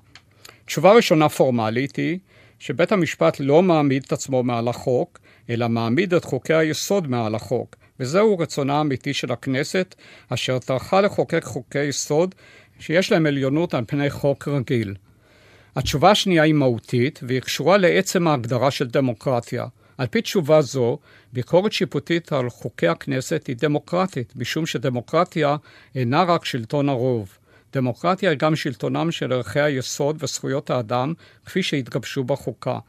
תשובה 0.65 0.93
ראשונה 0.93 1.29
פורמלית 1.29 1.95
היא 1.95 2.19
שבית 2.59 2.91
המשפט 2.91 3.39
לא 3.39 3.61
מעמיד 3.63 4.03
את 4.03 4.11
עצמו 4.11 4.43
מעל 4.43 4.67
החוק, 4.67 5.19
אלא 5.49 5.69
מעמיד 5.69 6.13
את 6.13 6.25
חוקי 6.25 6.53
היסוד 6.53 7.07
מעל 7.07 7.35
החוק, 7.35 7.75
וזהו 7.99 8.39
רצונה 8.39 8.77
האמיתי 8.77 9.13
של 9.13 9.31
הכנסת, 9.31 9.95
אשר 10.29 10.59
טרחה 10.59 11.01
לחוקק 11.01 11.43
חוקי 11.43 11.83
יסוד 11.83 12.35
שיש 12.79 13.11
להם 13.11 13.25
עליונות 13.25 13.73
על 13.73 13.83
פני 13.87 14.09
חוק 14.09 14.47
רגיל. 14.47 14.95
התשובה 15.75 16.11
השנייה 16.11 16.43
היא 16.43 16.53
מהותית, 16.53 17.19
והיא 17.23 17.39
קשורה 17.39 17.77
לעצם 17.77 18.27
ההגדרה 18.27 18.71
של 18.71 18.87
דמוקרטיה. 18.87 19.65
על 19.97 20.07
פי 20.07 20.21
תשובה 20.21 20.61
זו, 20.61 20.99
ביקורת 21.33 21.73
שיפוטית 21.73 22.33
על 22.33 22.49
חוקי 22.49 22.87
הכנסת 22.87 23.47
היא 23.47 23.55
דמוקרטית, 23.59 24.33
משום 24.35 24.65
שדמוקרטיה 24.65 25.55
אינה 25.95 26.23
רק 26.23 26.45
שלטון 26.45 26.89
הרוב. 26.89 27.37
דמוקרטיה 27.73 28.29
היא 28.29 28.39
גם 28.39 28.55
שלטונם 28.55 29.11
של 29.11 29.33
ערכי 29.33 29.59
היסוד 29.59 30.17
וזכויות 30.23 30.69
האדם, 30.69 31.13
כפי 31.45 31.63
שהתגבשו 31.63 32.23
בחוקה. 32.23 32.79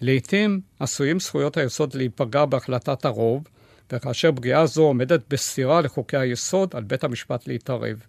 לעתים 0.00 0.60
עשויים 0.80 1.20
זכויות 1.20 1.56
היסוד 1.56 1.94
להיפגע 1.94 2.44
בהחלטת 2.44 3.04
הרוב, 3.04 3.44
וכאשר 3.92 4.32
פגיעה 4.32 4.66
זו 4.66 4.82
עומדת 4.82 5.20
בסתירה 5.30 5.80
לחוקי 5.80 6.16
היסוד, 6.16 6.76
על 6.76 6.82
בית 6.82 7.04
המשפט 7.04 7.46
להתערב. 7.46 8.02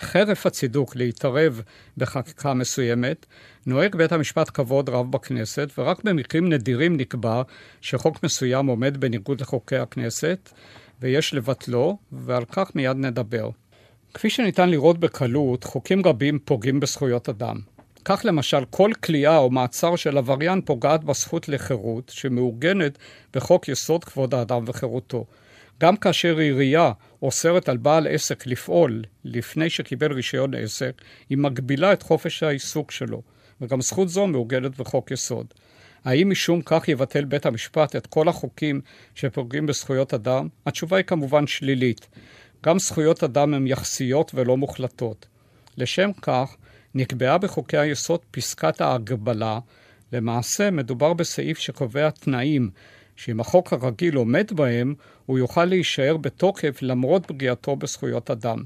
חרף 0.00 0.46
הצידוק 0.46 0.96
להתערב 0.96 1.62
בחקיקה 1.96 2.54
מסוימת, 2.54 3.26
נוהג 3.66 3.96
בית 3.96 4.12
המשפט 4.12 4.50
כבוד 4.54 4.88
רב 4.88 5.12
בכנסת, 5.12 5.68
ורק 5.78 6.04
במקרים 6.04 6.48
נדירים 6.48 6.96
נקבע 6.96 7.42
שחוק 7.80 8.22
מסוים 8.22 8.66
עומד 8.66 8.96
בניגוד 8.96 9.40
לחוקי 9.40 9.76
הכנסת, 9.76 10.50
ויש 11.00 11.34
לבטלו, 11.34 11.98
ועל 12.12 12.44
כך 12.44 12.74
מיד 12.74 12.96
נדבר. 12.96 13.50
כפי 14.14 14.30
שניתן 14.30 14.70
לראות 14.70 14.98
בקלות, 14.98 15.64
חוקים 15.64 16.06
רבים 16.06 16.38
פוגעים 16.44 16.80
בזכויות 16.80 17.28
אדם. 17.28 17.60
כך 18.04 18.20
למשל, 18.24 18.64
כל 18.70 18.90
כליאה 19.04 19.38
או 19.38 19.50
מעצר 19.50 19.96
של 19.96 20.18
עבריין 20.18 20.60
פוגעת 20.60 21.04
בזכות 21.04 21.48
לחירות, 21.48 22.12
שמעוגנת 22.14 22.98
בחוק 23.34 23.68
יסוד 23.68 24.04
כבוד 24.04 24.34
האדם 24.34 24.64
וחירותו. 24.66 25.24
גם 25.80 25.96
כאשר 25.96 26.38
עירייה 26.38 26.92
אוסרת 27.22 27.68
על 27.68 27.76
בעל 27.76 28.06
עסק 28.06 28.46
לפעול 28.46 29.02
לפני 29.24 29.70
שקיבל 29.70 30.12
רישיון 30.12 30.54
עסק, 30.54 31.02
היא 31.30 31.38
מגבילה 31.38 31.92
את 31.92 32.02
חופש 32.02 32.42
העיסוק 32.42 32.90
שלו, 32.90 33.22
וגם 33.60 33.80
זכות 33.80 34.08
זו 34.08 34.26
מעוגנת 34.26 34.76
בחוק 34.76 35.10
יסוד. 35.10 35.46
האם 36.04 36.30
משום 36.30 36.62
כך 36.64 36.88
יבטל 36.88 37.24
בית 37.24 37.46
המשפט 37.46 37.96
את 37.96 38.06
כל 38.06 38.28
החוקים 38.28 38.80
שפוגעים 39.14 39.66
בזכויות 39.66 40.14
אדם? 40.14 40.48
התשובה 40.66 40.96
היא 40.96 41.04
כמובן 41.04 41.46
שלילית. 41.46 42.06
גם 42.64 42.78
זכויות 42.78 43.24
אדם 43.24 43.54
הן 43.54 43.66
יחסיות 43.66 44.32
ולא 44.34 44.56
מוחלטות. 44.56 45.26
לשם 45.76 46.10
כך, 46.22 46.56
נקבעה 46.94 47.38
בחוקי 47.38 47.78
היסוד 47.78 48.20
פסקת 48.30 48.80
ההגבלה. 48.80 49.58
למעשה 50.12 50.70
מדובר 50.70 51.12
בסעיף 51.12 51.58
שקובע 51.58 52.10
תנאים 52.10 52.70
שאם 53.16 53.40
החוק 53.40 53.72
הרגיל 53.72 54.16
עומד 54.16 54.52
בהם, 54.52 54.94
הוא 55.26 55.38
יוכל 55.38 55.64
להישאר 55.64 56.16
בתוקף 56.16 56.78
למרות 56.82 57.26
פגיעתו 57.26 57.76
בזכויות 57.76 58.30
אדם. 58.30 58.64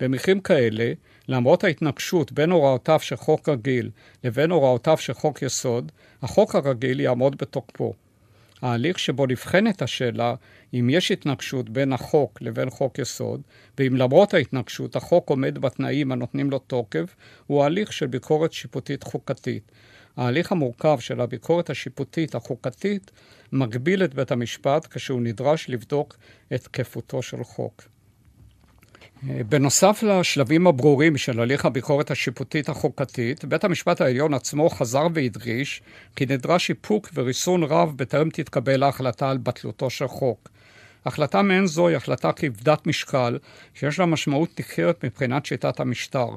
במקרים 0.00 0.40
כאלה, 0.40 0.92
למרות 1.28 1.64
ההתנגשות 1.64 2.32
בין 2.32 2.50
הוראותיו 2.50 3.00
של 3.00 3.16
חוק 3.16 3.48
רגיל 3.48 3.90
לבין 4.24 4.50
הוראותיו 4.50 4.96
של 4.98 5.12
חוק 5.12 5.42
יסוד, 5.42 5.92
החוק 6.22 6.54
הרגיל 6.54 7.00
יעמוד 7.00 7.36
בתוקפו. 7.36 7.94
ההליך 8.62 8.98
שבו 8.98 9.26
נבחנת 9.26 9.82
השאלה 9.82 10.34
אם 10.74 10.90
יש 10.90 11.10
התנגשות 11.12 11.70
בין 11.70 11.92
החוק 11.92 12.42
לבין 12.42 12.70
חוק 12.70 12.98
יסוד, 12.98 13.40
ואם 13.78 13.96
למרות 13.96 14.34
ההתנגשות 14.34 14.96
החוק 14.96 15.30
עומד 15.30 15.58
בתנאים 15.58 16.12
הנותנים 16.12 16.50
לו 16.50 16.58
תוקף, 16.58 17.16
הוא 17.46 17.64
הליך 17.64 17.92
של 17.92 18.06
ביקורת 18.06 18.52
שיפוטית 18.52 19.02
חוקתית. 19.02 19.72
ההליך 20.16 20.52
המורכב 20.52 20.98
של 21.00 21.20
הביקורת 21.20 21.70
השיפוטית 21.70 22.34
החוקתית 22.34 23.10
מגביל 23.52 24.04
את 24.04 24.14
בית 24.14 24.32
המשפט 24.32 24.86
כשהוא 24.86 25.20
נדרש 25.20 25.68
לבדוק 25.68 26.16
את 26.54 26.60
תקפותו 26.62 27.22
של 27.22 27.44
חוק. 27.44 27.91
בנוסף 29.22 30.02
לשלבים 30.02 30.66
הברורים 30.66 31.16
של 31.16 31.40
הליך 31.40 31.64
הביקורת 31.64 32.10
השיפוטית 32.10 32.68
החוקתית, 32.68 33.44
בית 33.44 33.64
המשפט 33.64 34.00
העליון 34.00 34.34
עצמו 34.34 34.70
חזר 34.70 35.06
והדגיש 35.14 35.82
כי 36.16 36.26
נדרש 36.26 36.70
איפוק 36.70 37.08
וריסון 37.14 37.62
רב 37.62 37.92
בטרם 37.96 38.30
תתקבל 38.30 38.82
ההחלטה 38.82 39.30
על 39.30 39.38
בטלותו 39.38 39.90
של 39.90 40.08
חוק. 40.08 40.48
החלטה 41.06 41.42
מעין 41.42 41.66
זו 41.66 41.88
היא 41.88 41.96
החלטה 41.96 42.32
כבדת 42.32 42.86
משקל, 42.86 43.38
שיש 43.74 43.98
לה 43.98 44.06
משמעות 44.06 44.50
ניכרת 44.58 45.04
מבחינת 45.04 45.46
שיטת 45.46 45.80
המשטר. 45.80 46.28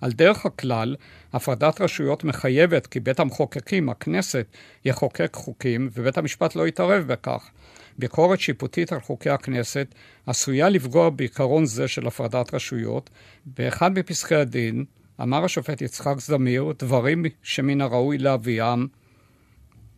על 0.00 0.12
דרך 0.12 0.46
הכלל, 0.46 0.96
הפרדת 1.32 1.80
רשויות 1.80 2.24
מחייבת 2.24 2.86
כי 2.86 3.00
בית 3.00 3.20
המחוקקים, 3.20 3.88
הכנסת, 3.88 4.46
יחוקק 4.84 5.30
חוקים 5.34 5.90
ובית 5.92 6.18
המשפט 6.18 6.56
לא 6.56 6.68
יתערב 6.68 7.04
בכך. 7.06 7.50
ביקורת 7.98 8.40
שיפוטית 8.40 8.92
על 8.92 9.00
חוקי 9.00 9.30
הכנסת 9.30 9.94
עשויה 10.26 10.68
לפגוע 10.68 11.10
בעיקרון 11.10 11.66
זה 11.66 11.88
של 11.88 12.06
הפרדת 12.06 12.54
רשויות. 12.54 13.10
באחד 13.46 13.98
מפסקי 13.98 14.34
הדין 14.34 14.84
אמר 15.22 15.44
השופט 15.44 15.82
יצחק 15.82 16.14
זמיר 16.18 16.72
דברים 16.78 17.24
שמן 17.42 17.80
הראוי 17.80 18.18
להביאם 18.18 18.86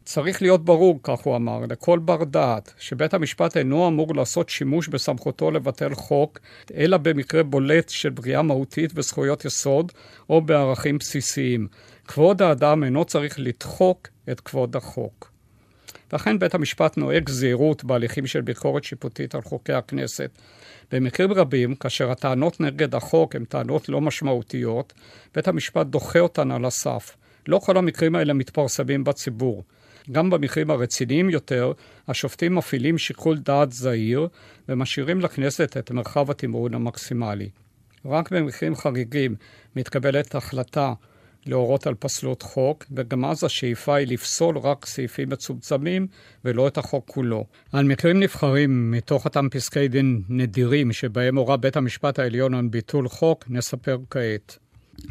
צריך 0.06 0.42
להיות 0.42 0.64
ברור, 0.64 1.00
כך 1.02 1.20
הוא 1.20 1.36
אמר, 1.36 1.60
לכל 1.68 1.98
בר 1.98 2.24
דעת, 2.24 2.74
שבית 2.78 3.14
המשפט 3.14 3.56
אינו 3.56 3.88
אמור 3.88 4.14
לעשות 4.14 4.48
שימוש 4.48 4.88
בסמכותו 4.88 5.50
לבטל 5.50 5.94
חוק, 5.94 6.38
אלא 6.74 6.96
במקרה 6.96 7.42
בולט 7.42 7.88
של 7.88 8.10
פגיעה 8.14 8.42
מהותית 8.42 8.94
בזכויות 8.94 9.44
יסוד 9.44 9.92
או 10.30 10.40
בערכים 10.40 10.98
בסיסיים. 10.98 11.68
כבוד 12.08 12.42
האדם 12.42 12.84
אינו 12.84 13.04
צריך 13.04 13.34
לדחוק 13.38 14.08
את 14.30 14.40
כבוד 14.40 14.76
החוק. 14.76 15.35
ואכן 16.12 16.38
בית 16.38 16.54
המשפט 16.54 16.96
נוהג 16.96 17.28
זהירות 17.28 17.84
בהליכים 17.84 18.26
של 18.26 18.40
ביקורת 18.40 18.84
שיפוטית 18.84 19.34
על 19.34 19.42
חוקי 19.42 19.72
הכנסת. 19.72 20.30
במקרים 20.92 21.32
רבים, 21.32 21.74
כאשר 21.74 22.10
הטענות 22.10 22.60
נגד 22.60 22.94
החוק 22.94 23.36
הן 23.36 23.44
טענות 23.44 23.88
לא 23.88 24.00
משמעותיות, 24.00 24.92
בית 25.34 25.48
המשפט 25.48 25.86
דוחה 25.86 26.18
אותן 26.18 26.50
על 26.50 26.64
הסף. 26.64 27.16
לא 27.48 27.58
כל 27.58 27.76
המקרים 27.76 28.14
האלה 28.14 28.32
מתפרסמים 28.32 29.04
בציבור. 29.04 29.64
גם 30.12 30.30
במקרים 30.30 30.70
הרציניים 30.70 31.30
יותר, 31.30 31.72
השופטים 32.08 32.54
מפעילים 32.54 32.98
שיקול 32.98 33.38
דעת 33.38 33.72
זהיר 33.72 34.28
ומשאירים 34.68 35.20
לכנסת 35.20 35.76
את 35.76 35.90
מרחב 35.90 36.30
התמרון 36.30 36.74
המקסימלי. 36.74 37.48
רק 38.04 38.32
במקרים 38.32 38.76
חריגים 38.76 39.34
מתקבלת 39.76 40.34
החלטה 40.34 40.92
להורות 41.48 41.86
על 41.86 41.94
פסלות 41.94 42.42
חוק, 42.42 42.84
וגם 42.92 43.24
אז 43.24 43.44
השאיפה 43.44 43.94
היא 43.94 44.06
לפסול 44.08 44.58
רק 44.58 44.86
סעיפים 44.86 45.28
מצומצמים 45.28 46.06
ולא 46.44 46.68
את 46.68 46.78
החוק 46.78 47.04
כולו. 47.08 47.44
על 47.72 47.84
מקרים 47.84 48.20
נבחרים 48.20 48.90
מתוך 48.90 49.24
אותם 49.24 49.48
פסקי 49.50 49.88
דין 49.88 50.22
נדירים 50.28 50.92
שבהם 50.92 51.36
הורה 51.36 51.56
בית 51.56 51.76
המשפט 51.76 52.18
העליון 52.18 52.54
על 52.54 52.66
ביטול 52.66 53.08
חוק, 53.08 53.44
נספר 53.48 53.98
כעת. 54.10 54.58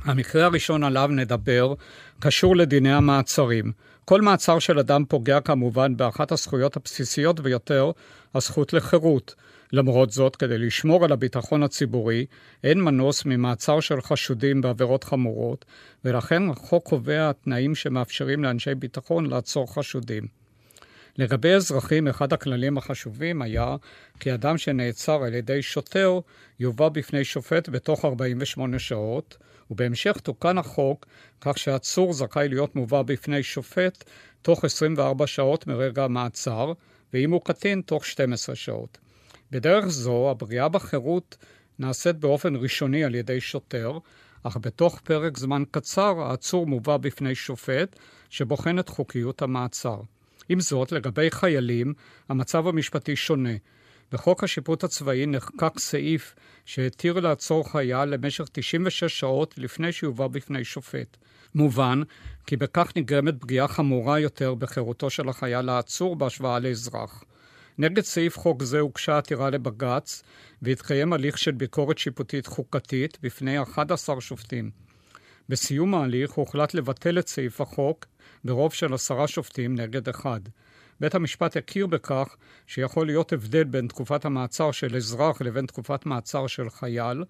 המקרה 0.04 0.46
הראשון 0.46 0.84
עליו 0.84 1.08
נדבר 1.12 1.74
קשור 2.20 2.56
לדיני 2.56 2.94
המעצרים. 2.94 3.72
כל 4.06 4.22
מעצר 4.22 4.60
של 4.60 4.80
אדם 4.80 5.06
פוגע 5.06 5.40
כמובן 5.40 5.98
באחת 5.98 6.32
הזכויות 6.32 6.78
הבסיסיות 6.78 7.40
ביותר, 7.40 7.92
הזכות 8.36 8.74
לחירות. 8.74 9.36
למרות 9.74 10.12
זאת, 10.12 10.36
כדי 10.36 10.58
לשמור 10.58 11.06
על 11.06 11.12
הביטחון 11.12 11.64
הציבורי, 11.64 12.26
אין 12.64 12.82
מנוס 12.82 13.26
ממעצר 13.26 13.80
של 13.80 14.02
חשודים 14.02 14.62
בעבירות 14.62 15.04
חמורות, 15.04 15.66
ולכן 16.06 16.50
החוק 16.50 16.86
קובע 16.90 17.32
תנאים 17.32 17.76
שמאפשרים 17.76 18.44
לאנשי 18.44 18.76
ביטחון 18.76 19.26
לעצור 19.26 19.74
חשודים. 19.74 20.28
לגבי 21.18 21.54
אזרחים, 21.54 22.08
אחד 22.08 22.34
הכללים 22.34 22.78
החשובים 22.78 23.42
היה 23.42 23.76
כי 24.20 24.34
אדם 24.34 24.58
שנעצר 24.58 25.24
על 25.24 25.34
ידי 25.34 25.62
שוטר 25.62 26.20
יובא 26.60 26.90
בפני 26.90 27.24
שופט 27.24 27.70
בתוך 27.70 28.06
48 28.06 28.80
שעות, 28.80 29.38
ובהמשך 29.72 30.18
תוקן 30.24 30.58
החוק 30.58 31.06
כך 31.42 31.58
שעצור 31.58 32.14
זכאי 32.14 32.50
להיות 32.50 32.76
מובא 32.76 33.02
בפני 33.02 33.44
שופט 33.44 34.04
תוך 34.42 34.66
24 34.66 35.28
שעות 35.28 35.68
מרגע 35.68 36.04
המעצר, 36.04 36.74
ואם 37.14 37.32
הוא 37.32 37.42
קטין, 37.44 37.82
תוך 37.82 38.06
12 38.06 38.56
שעות. 38.56 38.98
בדרך 39.56 39.86
זו, 39.86 40.32
הפגיעה 40.32 40.70
בחירות 40.70 41.38
נעשית 41.80 42.16
באופן 42.16 42.56
ראשוני 42.56 43.04
על 43.04 43.16
ידי 43.16 43.42
שוטר, 43.42 43.98
אך 44.44 44.58
בתוך 44.62 45.00
פרק 45.04 45.38
זמן 45.38 45.64
קצר 45.72 46.22
העצור 46.22 46.68
מובא 46.68 46.98
בפני 46.98 47.36
שופט 47.36 48.00
שבוחן 48.30 48.80
את 48.80 48.90
חוקיות 48.90 49.42
המעצר. 49.42 50.02
עם 50.50 50.60
זאת, 50.60 50.92
לגבי 50.92 51.32
חיילים, 51.32 51.94
המצב 52.30 52.68
המשפטי 52.68 53.16
שונה. 53.16 53.54
בחוק 54.12 54.44
השיפוט 54.44 54.84
הצבאי 54.84 55.26
נחקק 55.26 55.80
סעיף 55.80 56.36
שהתיר 56.66 57.20
לעצור 57.20 57.72
חייל 57.72 58.06
למשך 58.06 58.46
96 58.52 59.20
שעות 59.20 59.58
לפני 59.58 59.92
שיובא 59.92 60.28
בפני 60.28 60.64
שופט. 60.64 61.18
מובן 61.56 62.02
כי 62.48 62.58
בכך 62.58 62.92
נגרמת 62.96 63.36
פגיעה 63.40 63.68
חמורה 63.68 64.20
יותר 64.20 64.54
בחירותו 64.54 65.10
של 65.10 65.30
החייל 65.30 65.70
העצור 65.70 66.16
בהשוואה 66.16 66.60
לאזרח. 66.60 67.24
נגד 67.78 68.04
סעיף 68.04 68.38
חוק 68.38 68.64
זה 68.64 68.80
הוגשה 68.80 69.18
עתירה 69.18 69.50
לבג"ץ 69.50 70.24
והתקיים 70.62 71.14
הליך 71.14 71.38
של 71.38 71.52
ביקורת 71.52 71.98
שיפוטית 71.98 72.48
חוקתית 72.48 73.18
בפני 73.22 73.62
11 73.62 74.22
שופטים. 74.22 74.72
בסיום 75.50 75.96
ההליך 75.96 76.32
הוחלט 76.32 76.74
לבטל 76.74 77.20
את 77.20 77.28
סעיף 77.28 77.62
החוק 77.62 78.06
ברוב 78.44 78.74
של 78.74 78.94
עשרה 78.94 79.28
שופטים 79.28 79.76
נגד 79.76 80.10
אחד. 80.10 80.40
בית 81.00 81.16
המשפט 81.16 81.58
הכיר 81.58 81.88
בכך 81.88 82.36
שיכול 82.68 83.06
להיות 83.06 83.34
הבדל 83.34 83.64
בין 83.64 83.88
תקופת 83.88 84.26
המעצר 84.26 84.72
של 84.72 84.96
אזרח 84.96 85.42
לבין 85.42 85.66
תקופת 85.66 86.06
מעצר 86.06 86.48
של 86.48 86.70
חייל, 86.70 87.24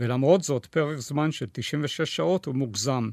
ולמרות 0.00 0.42
זאת 0.42 0.66
פרק 0.66 0.98
זמן 0.98 1.32
של 1.32 1.46
96 1.52 2.16
שעות 2.16 2.44
הוא 2.46 2.54
מוגזם. 2.54 3.10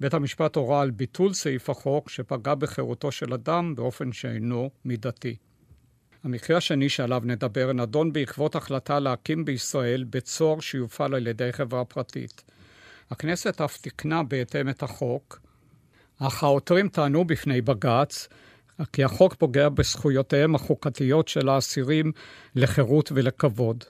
בית 0.00 0.14
המשפט 0.14 0.56
הורה 0.56 0.82
על 0.82 0.90
ביטול 0.90 1.34
סעיף 1.34 1.70
החוק 1.70 2.10
שפגע 2.10 2.54
בחירותו 2.54 3.12
של 3.12 3.34
אדם 3.34 3.74
באופן 3.74 4.12
שאינו 4.12 4.70
מידתי. 4.84 5.36
המקרה 6.24 6.56
השני 6.56 6.88
שעליו 6.88 7.22
נדבר 7.24 7.72
נדון 7.72 8.12
בעקבות 8.12 8.56
החלטה 8.56 8.98
להקים 8.98 9.44
בישראל 9.44 10.04
בית 10.04 10.26
סוהר 10.26 10.60
שיופעל 10.60 11.14
על 11.14 11.26
ידי 11.26 11.52
חברה 11.52 11.84
פרטית. 11.84 12.42
הכנסת 13.10 13.60
אף 13.60 13.76
תיקנה 13.76 14.22
בהתאם 14.22 14.68
את 14.68 14.82
החוק, 14.82 15.40
אך 16.18 16.42
העותרים 16.42 16.88
טענו 16.88 17.24
בפני 17.24 17.60
בג"ץ 17.60 18.28
כי 18.92 19.04
החוק 19.04 19.34
פוגע 19.34 19.68
בזכויותיהם 19.68 20.54
החוקתיות 20.54 21.28
של 21.28 21.48
האסירים 21.48 22.12
לחירות 22.54 23.12
ולכבוד. 23.14 23.84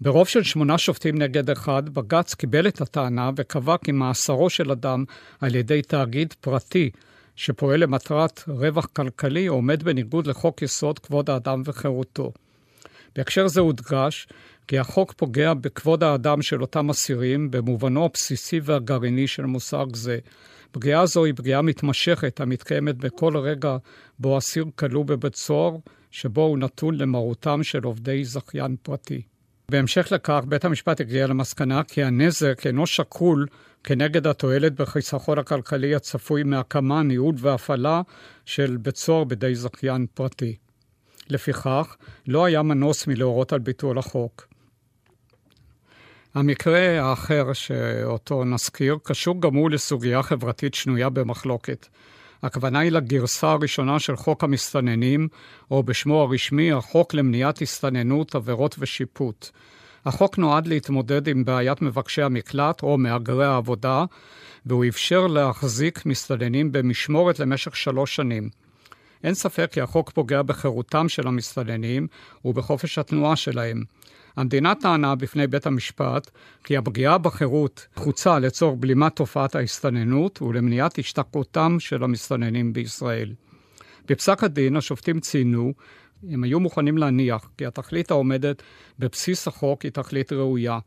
ברוב 0.00 0.28
של 0.28 0.42
שמונה 0.42 0.78
שופטים 0.78 1.18
נגד 1.18 1.50
אחד, 1.50 1.88
בג"ץ 1.88 2.34
קיבל 2.34 2.68
את 2.68 2.80
הטענה 2.80 3.30
וקבע 3.36 3.76
כי 3.84 3.92
מאסרו 3.92 4.50
של 4.50 4.70
אדם 4.70 5.04
על 5.40 5.54
ידי 5.54 5.82
תאגיד 5.82 6.34
פרטי 6.40 6.90
שפועל 7.40 7.80
למטרת 7.80 8.42
רווח 8.48 8.86
כלכלי 8.86 9.46
עומד 9.46 9.82
בניגוד 9.82 10.26
לחוק 10.26 10.62
יסוד 10.62 10.98
כבוד 10.98 11.30
האדם 11.30 11.62
וחירותו. 11.64 12.32
בהקשר 13.16 13.48
זה 13.48 13.60
הודגש 13.60 14.28
כי 14.68 14.78
החוק 14.78 15.12
פוגע 15.12 15.54
בכבוד 15.54 16.02
האדם 16.02 16.42
של 16.42 16.62
אותם 16.62 16.90
אסירים 16.90 17.50
במובנו 17.50 18.04
הבסיסי 18.04 18.60
והגרעיני 18.62 19.26
של 19.26 19.44
מושג 19.44 19.86
זה. 19.94 20.18
פגיעה 20.72 21.06
זו 21.06 21.24
היא 21.24 21.34
פגיעה 21.36 21.62
מתמשכת 21.62 22.40
המתקיימת 22.40 22.96
בכל 22.96 23.36
רגע 23.36 23.76
בו 24.18 24.38
אסיר 24.38 24.64
כלוא 24.74 25.04
בבית 25.04 25.36
סוהר, 25.36 25.76
שבו 26.10 26.42
הוא 26.42 26.58
נתון 26.58 26.94
למרותם 26.94 27.62
של 27.62 27.84
עובדי 27.84 28.24
זכיין 28.24 28.76
פרטי. 28.82 29.22
בהמשך 29.70 30.12
לכך, 30.12 30.40
בית 30.48 30.64
המשפט 30.64 31.00
הגיע 31.00 31.26
למסקנה 31.26 31.82
כי 31.82 32.02
הנזק 32.04 32.66
אינו 32.66 32.86
שקול 32.86 33.46
כנגד 33.84 34.26
התועלת 34.26 34.74
בחיסכון 34.74 35.38
הכלכלי 35.38 35.94
הצפוי 35.94 36.42
מהקמה, 36.42 37.02
ניהול 37.02 37.34
והפעלה 37.38 38.02
של 38.44 38.76
בית 38.76 38.96
סוהר 38.96 39.24
בידי 39.24 39.54
זכיין 39.54 40.06
פרטי. 40.14 40.56
לפיכך, 41.30 41.96
לא 42.26 42.44
היה 42.44 42.62
מנוס 42.62 43.06
מלהורות 43.06 43.52
על 43.52 43.58
ביטול 43.58 43.98
החוק. 43.98 44.48
המקרה 46.34 47.02
האחר 47.02 47.52
שאותו 47.52 48.44
נזכיר 48.44 48.96
קשור 49.02 49.40
גם 49.40 49.54
הוא 49.54 49.70
לסוגיה 49.70 50.22
חברתית 50.22 50.74
שנויה 50.74 51.08
במחלוקת. 51.08 51.86
הכוונה 52.42 52.78
היא 52.78 52.92
לגרסה 52.92 53.50
הראשונה 53.50 53.98
של 53.98 54.16
חוק 54.16 54.44
המסתננים, 54.44 55.28
או 55.70 55.82
בשמו 55.82 56.22
הרשמי, 56.22 56.72
החוק 56.72 57.14
למניעת 57.14 57.62
הסתננות, 57.62 58.34
עבירות 58.34 58.76
ושיפוט. 58.78 59.50
החוק 60.06 60.38
נועד 60.38 60.66
להתמודד 60.66 61.28
עם 61.28 61.44
בעיית 61.44 61.82
מבקשי 61.82 62.22
המקלט 62.22 62.82
או 62.82 62.98
מהגרי 62.98 63.46
העבודה, 63.46 64.04
והוא 64.66 64.84
אפשר 64.88 65.26
להחזיק 65.26 66.06
מסתננים 66.06 66.72
במשמורת 66.72 67.38
למשך 67.38 67.76
שלוש 67.76 68.16
שנים. 68.16 68.48
אין 69.24 69.34
ספק 69.34 69.68
כי 69.72 69.80
החוק 69.80 70.10
פוגע 70.10 70.42
בחירותם 70.42 71.08
של 71.08 71.28
המסתננים 71.28 72.06
ובחופש 72.44 72.98
התנועה 72.98 73.36
שלהם. 73.36 73.82
המדינה 74.36 74.74
טענה 74.74 75.14
בפני 75.14 75.46
בית 75.46 75.66
המשפט 75.66 76.30
כי 76.64 76.76
הפגיעה 76.76 77.18
בחירות 77.18 77.86
חוצה 77.96 78.38
לצורך 78.38 78.76
בלימת 78.80 79.16
תופעת 79.16 79.54
ההסתננות 79.54 80.42
ולמניעת 80.42 80.98
השתקעותם 80.98 81.76
של 81.80 82.04
המסתננים 82.04 82.72
בישראל. 82.72 83.32
בפסק 84.08 84.44
הדין 84.44 84.76
השופטים 84.76 85.20
ציינו, 85.20 85.72
הם 86.28 86.44
היו 86.44 86.60
מוכנים 86.60 86.98
להניח 86.98 87.50
כי 87.58 87.66
התכלית 87.66 88.10
העומדת 88.10 88.62
בבסיס 88.98 89.48
החוק 89.48 89.82
היא 89.82 89.92
תכלית 89.92 90.32
ראויה. 90.32 90.78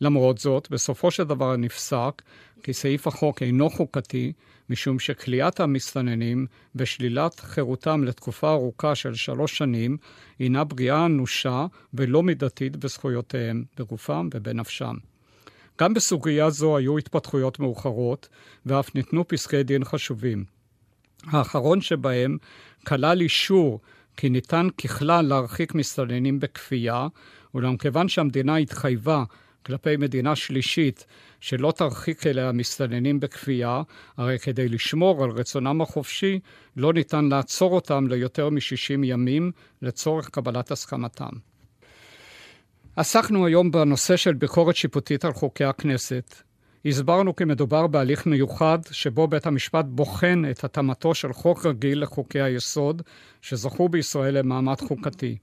למרות 0.00 0.38
זאת, 0.38 0.70
בסופו 0.70 1.10
של 1.10 1.24
דבר 1.24 1.56
נפסק 1.56 2.22
כי 2.62 2.72
סעיף 2.72 3.06
החוק 3.06 3.42
אינו 3.42 3.70
חוקתי, 3.70 4.32
משום 4.70 4.98
שכליאת 4.98 5.60
המסתננים 5.60 6.46
ושלילת 6.74 7.40
חירותם 7.40 8.04
לתקופה 8.04 8.52
ארוכה 8.52 8.94
של 8.94 9.14
שלוש 9.14 9.58
שנים 9.58 9.96
הינה 10.38 10.64
פגיעה 10.64 11.06
אנושה 11.06 11.66
ולא 11.94 12.22
מידתית 12.22 12.76
בזכויותיהם, 12.76 13.64
בגופם 13.78 14.28
ובנפשם. 14.34 14.94
גם 15.80 15.94
בסוגיה 15.94 16.50
זו 16.50 16.76
היו 16.76 16.98
התפתחויות 16.98 17.60
מאוחרות, 17.60 18.28
ואף 18.66 18.94
ניתנו 18.94 19.28
פסקי 19.28 19.62
דין 19.62 19.84
חשובים. 19.84 20.44
האחרון 21.26 21.80
שבהם 21.80 22.38
כלל 22.86 23.20
אישור 23.20 23.80
כי 24.16 24.28
ניתן 24.30 24.68
ככלל 24.84 25.26
להרחיק 25.26 25.74
מסתננים 25.74 26.40
בכפייה, 26.40 27.08
אולם 27.54 27.76
כיוון 27.76 28.08
שהמדינה 28.08 28.56
התחייבה 28.56 29.24
כלפי 29.66 29.96
מדינה 29.96 30.36
שלישית 30.36 31.06
שלא 31.40 31.72
תרחיק 31.76 32.26
אליה 32.26 32.52
מסתננים 32.52 33.20
בכפייה, 33.20 33.82
הרי 34.16 34.38
כדי 34.38 34.68
לשמור 34.68 35.24
על 35.24 35.30
רצונם 35.30 35.80
החופשי, 35.80 36.40
לא 36.76 36.92
ניתן 36.92 37.24
לעצור 37.24 37.74
אותם 37.74 38.06
ליותר 38.06 38.50
מ-60 38.50 39.04
ימים 39.04 39.52
לצורך 39.82 40.28
קבלת 40.28 40.70
הסכמתם. 40.70 41.30
עסקנו 42.96 43.46
היום 43.46 43.70
בנושא 43.70 44.16
של 44.16 44.34
ביקורת 44.34 44.76
שיפוטית 44.76 45.24
על 45.24 45.32
חוקי 45.32 45.64
הכנסת. 45.64 46.49
הסברנו 46.84 47.36
כי 47.36 47.44
מדובר 47.44 47.86
בהליך 47.86 48.26
מיוחד 48.26 48.78
שבו 48.90 49.28
בית 49.28 49.46
המשפט 49.46 49.84
בוחן 49.88 50.42
את 50.50 50.64
התאמתו 50.64 51.14
של 51.14 51.32
חוק 51.32 51.66
רגיל 51.66 52.02
לחוקי 52.02 52.40
היסוד 52.40 53.02
שזכו 53.42 53.88
בישראל 53.88 54.38
למעמד 54.38 54.80
חוקתי. 54.80 55.36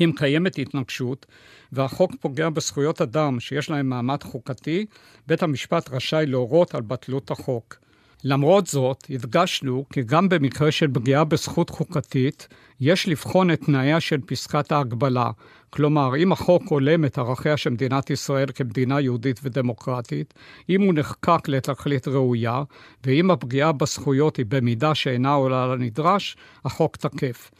אם 0.00 0.12
קיימת 0.16 0.58
התנגשות 0.58 1.26
והחוק 1.72 2.12
פוגע 2.20 2.50
בזכויות 2.50 3.00
אדם 3.00 3.40
שיש 3.40 3.70
להם 3.70 3.88
מעמד 3.88 4.22
חוקתי, 4.22 4.86
בית 5.26 5.42
המשפט 5.42 5.90
רשאי 5.90 6.26
להורות 6.26 6.74
על 6.74 6.82
בטלות 6.82 7.30
החוק. 7.30 7.76
למרות 8.24 8.66
זאת, 8.66 9.06
הדגשנו 9.10 9.84
כי 9.92 10.02
גם 10.02 10.28
במקרה 10.28 10.72
של 10.72 10.86
פגיעה 10.92 11.24
בזכות 11.24 11.70
חוקתית, 11.70 12.48
יש 12.80 13.08
לבחון 13.08 13.50
את 13.50 13.60
תנאיה 13.60 14.00
של 14.00 14.20
פסקת 14.26 14.72
ההגבלה. 14.72 15.30
כלומר, 15.70 16.16
אם 16.16 16.32
החוק 16.32 16.62
הולם 16.68 17.04
את 17.04 17.18
ערכיה 17.18 17.56
של 17.56 17.70
מדינת 17.70 18.10
ישראל 18.10 18.46
כמדינה 18.54 19.00
יהודית 19.00 19.40
ודמוקרטית, 19.42 20.34
אם 20.68 20.82
הוא 20.82 20.94
נחקק 20.94 21.48
לתכלית 21.48 22.08
ראויה, 22.08 22.62
ואם 23.04 23.30
הפגיעה 23.30 23.72
בזכויות 23.72 24.36
היא 24.36 24.46
במידה 24.48 24.94
שאינה 24.94 25.32
עולה 25.32 25.64
על 25.64 25.72
הנדרש, 25.72 26.36
החוק 26.64 26.96
תקף. 26.96 27.50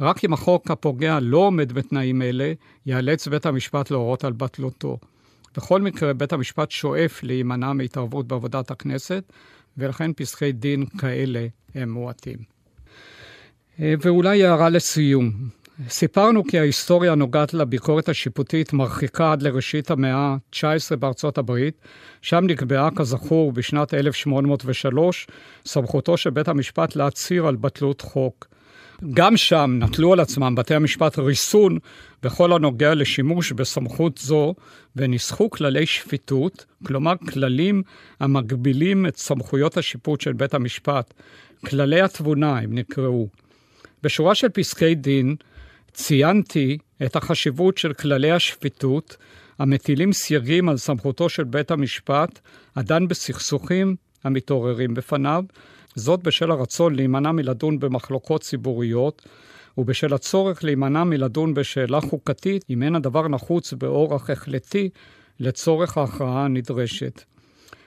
רק 0.00 0.24
אם 0.24 0.32
החוק 0.32 0.70
הפוגע 0.70 1.18
לא 1.20 1.38
עומד 1.38 1.72
בתנאים 1.72 2.22
אלה, 2.22 2.52
ייאלץ 2.86 3.28
בית 3.28 3.46
המשפט 3.46 3.90
להורות 3.90 4.24
על 4.24 4.32
בטלותו. 4.32 4.98
בכל 5.56 5.80
מקרה, 5.80 6.12
בית 6.12 6.32
המשפט 6.32 6.70
שואף 6.70 7.22
להימנע 7.22 7.72
מהתערבות 7.72 8.26
בעבודת 8.28 8.70
הכנסת, 8.70 9.32
ולכן 9.78 10.12
פסקי 10.12 10.52
דין 10.52 10.86
כאלה 10.98 11.46
הם 11.74 11.90
מועטים. 11.90 12.38
אה, 13.80 13.94
ואולי 14.00 14.44
הערה 14.44 14.68
לסיום. 14.68 15.32
סיפרנו 15.88 16.44
כי 16.44 16.58
ההיסטוריה 16.58 17.12
הנוגעת 17.12 17.54
לביקורת 17.54 18.08
השיפוטית 18.08 18.72
מרחיקה 18.72 19.32
עד 19.32 19.42
לראשית 19.42 19.90
המאה 19.90 20.14
ה-19 20.14 20.96
בארצות 20.96 21.38
הברית, 21.38 21.80
שם 22.22 22.44
נקבעה 22.46 22.88
כזכור 22.96 23.52
בשנת 23.52 23.94
1803 23.94 25.26
סמכותו 25.66 26.16
של 26.16 26.30
בית 26.30 26.48
המשפט 26.48 26.96
להצהיר 26.96 27.46
על 27.46 27.56
בטלות 27.56 28.00
חוק. 28.00 28.53
גם 29.10 29.36
שם 29.36 29.76
נטלו 29.78 30.12
על 30.12 30.20
עצמם 30.20 30.54
בתי 30.54 30.74
המשפט 30.74 31.18
ריסון 31.18 31.78
בכל 32.22 32.52
הנוגע 32.52 32.94
לשימוש 32.94 33.52
בסמכות 33.52 34.18
זו, 34.18 34.54
וניסחו 34.96 35.50
כללי 35.50 35.86
שפיטות, 35.86 36.64
כלומר 36.86 37.14
כללים 37.32 37.82
המגבילים 38.20 39.06
את 39.06 39.16
סמכויות 39.16 39.76
השיפוט 39.76 40.20
של 40.20 40.32
בית 40.32 40.54
המשפט. 40.54 41.14
כללי 41.66 42.00
התבונה 42.00 42.58
הם 42.58 42.74
נקראו. 42.74 43.28
בשורה 44.02 44.34
של 44.34 44.48
פסקי 44.48 44.94
דין 44.94 45.36
ציינתי 45.92 46.78
את 47.04 47.16
החשיבות 47.16 47.78
של 47.78 47.92
כללי 47.92 48.30
השפיטות 48.30 49.16
המטילים 49.58 50.12
סייגים 50.12 50.68
על 50.68 50.76
סמכותו 50.76 51.28
של 51.28 51.44
בית 51.44 51.70
המשפט 51.70 52.40
הדן 52.76 53.08
בסכסוכים 53.08 53.96
המתעוררים 54.24 54.94
בפניו, 54.94 55.44
זאת 55.94 56.22
בשל 56.22 56.50
הרצון 56.50 56.94
להימנע 56.94 57.32
מלדון 57.32 57.78
במחלוקות 57.78 58.40
ציבוריות 58.40 59.22
ובשל 59.78 60.14
הצורך 60.14 60.64
להימנע 60.64 61.04
מלדון 61.04 61.54
בשאלה 61.54 62.00
חוקתית 62.00 62.64
אם 62.70 62.82
אין 62.82 62.94
הדבר 62.94 63.28
נחוץ 63.28 63.72
באורח 63.72 64.30
החלטי 64.30 64.90
לצורך 65.40 65.98
ההכרעה 65.98 66.44
הנדרשת. 66.44 67.22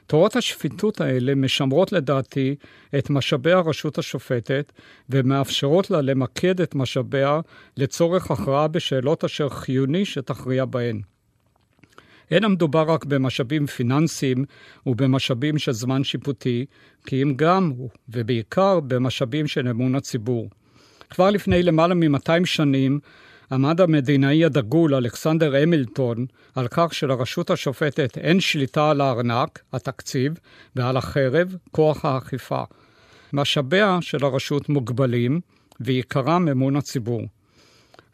תורות 0.07 0.35
השפיטות 0.35 1.01
האלה 1.01 1.35
משמרות 1.35 1.91
לדעתי 1.91 2.55
את 2.97 3.09
משאבי 3.09 3.51
הרשות 3.51 3.97
השופטת 3.97 4.71
ומאפשרות 5.09 5.91
לה 5.91 6.01
למקד 6.01 6.61
את 6.61 6.75
משאביה 6.75 7.39
לצורך 7.77 8.31
הכרעה 8.31 8.67
בשאלות 8.67 9.23
אשר 9.23 9.49
חיוני 9.49 10.05
שתכריע 10.05 10.65
בהן. 10.65 11.01
אין 12.31 12.43
המדובר 12.43 12.91
רק 12.91 13.05
במשאבים 13.05 13.67
פיננסיים 13.67 14.45
ובמשאבים 14.85 15.57
של 15.57 15.71
זמן 15.71 16.03
שיפוטי, 16.03 16.65
כי 17.05 17.23
אם 17.23 17.33
גם, 17.35 17.73
ובעיקר, 18.09 18.79
במשאבים 18.79 19.47
של 19.47 19.67
אמון 19.67 19.95
הציבור. 19.95 20.49
כבר 21.09 21.29
לפני 21.29 21.63
למעלה 21.63 21.95
מ-200 21.95 22.45
שנים 22.45 22.99
עמד 23.51 23.81
המדינאי 23.81 24.45
הדגול 24.45 24.95
אלכסנדר 24.95 25.55
המילטון 25.55 26.25
על 26.55 26.67
כך 26.71 26.93
שלרשות 26.93 27.49
השופטת 27.49 28.17
אין 28.17 28.39
שליטה 28.39 28.91
על 28.91 29.01
הארנק, 29.01 29.59
התקציב, 29.73 30.33
ועל 30.75 30.97
החרב, 30.97 31.55
כוח 31.71 32.05
האכיפה. 32.05 32.63
משאביה 33.33 33.97
של 34.01 34.25
הרשות 34.25 34.69
מוגבלים, 34.69 35.39
ועיקרם 35.79 36.47
אמון 36.47 36.75
הציבור. 36.75 37.21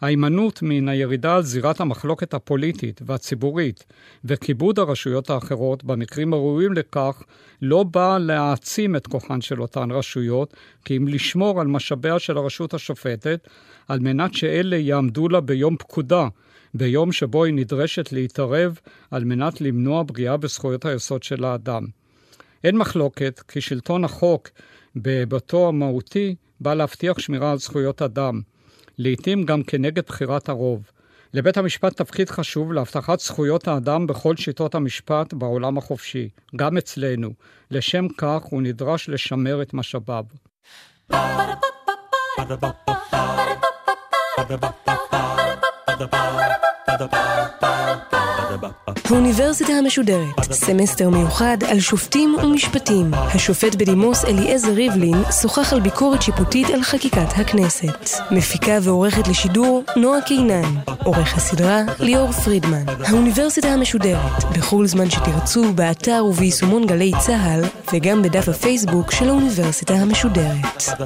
ההימנעות 0.03 0.61
מן 0.61 0.89
הירידה 0.89 1.35
על 1.35 1.43
זירת 1.43 1.79
המחלוקת 1.79 2.33
הפוליטית 2.33 3.01
והציבורית 3.05 3.85
וכיבוד 4.25 4.79
הרשויות 4.79 5.29
האחרות 5.29 5.83
במקרים 5.83 6.33
הראויים 6.33 6.73
לכך 6.73 7.23
לא 7.61 7.83
באה 7.83 8.19
להעצים 8.19 8.95
את 8.95 9.07
כוחן 9.07 9.41
של 9.41 9.61
אותן 9.61 9.91
רשויות, 9.91 10.53
כי 10.85 10.97
אם 10.97 11.07
לשמור 11.07 11.61
על 11.61 11.67
משאביה 11.67 12.19
של 12.19 12.37
הרשות 12.37 12.73
השופטת, 12.73 13.47
על 13.87 13.99
מנת 13.99 14.33
שאלה 14.33 14.75
יעמדו 14.75 15.29
לה 15.29 15.41
ביום 15.41 15.77
פקודה, 15.77 16.27
ביום 16.73 17.11
שבו 17.11 17.43
היא 17.43 17.53
נדרשת 17.53 18.11
להתערב 18.11 18.79
על 19.11 19.23
מנת 19.23 19.61
למנוע 19.61 20.03
פגיעה 20.07 20.37
בזכויות 20.37 20.85
היסוד 20.85 21.23
של 21.23 21.43
האדם. 21.43 21.85
אין 22.63 22.77
מחלוקת 22.77 23.41
כי 23.47 23.61
שלטון 23.61 24.03
החוק 24.03 24.49
בהיבטו 24.95 25.67
המהותי 25.67 26.35
בא 26.59 26.73
להבטיח 26.73 27.19
שמירה 27.19 27.51
על 27.51 27.57
זכויות 27.57 28.01
אדם. 28.01 28.52
לעתים 28.97 29.43
גם 29.43 29.63
כנגד 29.63 30.05
בחירת 30.05 30.49
הרוב. 30.49 30.91
לבית 31.33 31.57
המשפט 31.57 31.97
תפקיד 31.97 32.29
חשוב 32.29 32.73
להבטחת 32.73 33.19
זכויות 33.19 33.67
האדם 33.67 34.07
בכל 34.07 34.35
שיטות 34.35 34.75
המשפט 34.75 35.33
בעולם 35.33 35.77
החופשי, 35.77 36.29
גם 36.55 36.77
אצלנו. 36.77 37.29
לשם 37.71 38.07
כך 38.17 38.41
הוא 38.43 38.61
נדרש 38.61 39.09
לשמר 39.09 39.61
את 39.61 39.73
משאביו. 39.73 40.25
Ba-da-ba-ba-ba 45.91 46.72
האוניברסיטה 49.09 49.73
המשודרת, 49.73 50.43
סמסטר 50.51 51.09
מיוחד 51.09 51.57
על 51.69 51.79
שופטים 51.79 52.35
ומשפטים. 52.43 53.11
השופט 53.13 53.75
בדימוס 53.75 54.25
אליעזר 54.25 54.71
ריבלין 54.71 55.23
שוחח 55.41 55.73
על 55.73 55.79
ביקורת 55.79 56.21
שיפוטית 56.21 56.69
על 56.69 56.81
חקיקת 56.81 57.27
הכנסת. 57.35 58.09
מפיקה 58.31 58.77
ועורכת 58.81 59.27
לשידור 59.27 59.83
נועה 59.95 60.21
קינן. 60.21 60.75
עורך 61.03 61.37
הסדרה 61.37 61.81
ליאור 61.99 62.31
פרידמן. 62.31 62.85
האוניברסיטה 63.07 63.67
המשודרת, 63.67 64.43
בכל 64.57 64.85
זמן 64.85 65.09
שתרצו, 65.09 65.73
באתר 65.73 66.25
וביישומון 66.25 66.85
גלי 66.85 67.11
צה"ל, 67.19 67.61
וגם 67.93 68.21
בדף 68.21 68.49
הפייסבוק 68.49 69.11
של 69.11 69.29
האוניברסיטה 69.29 69.93
המשודרת. 69.93 70.99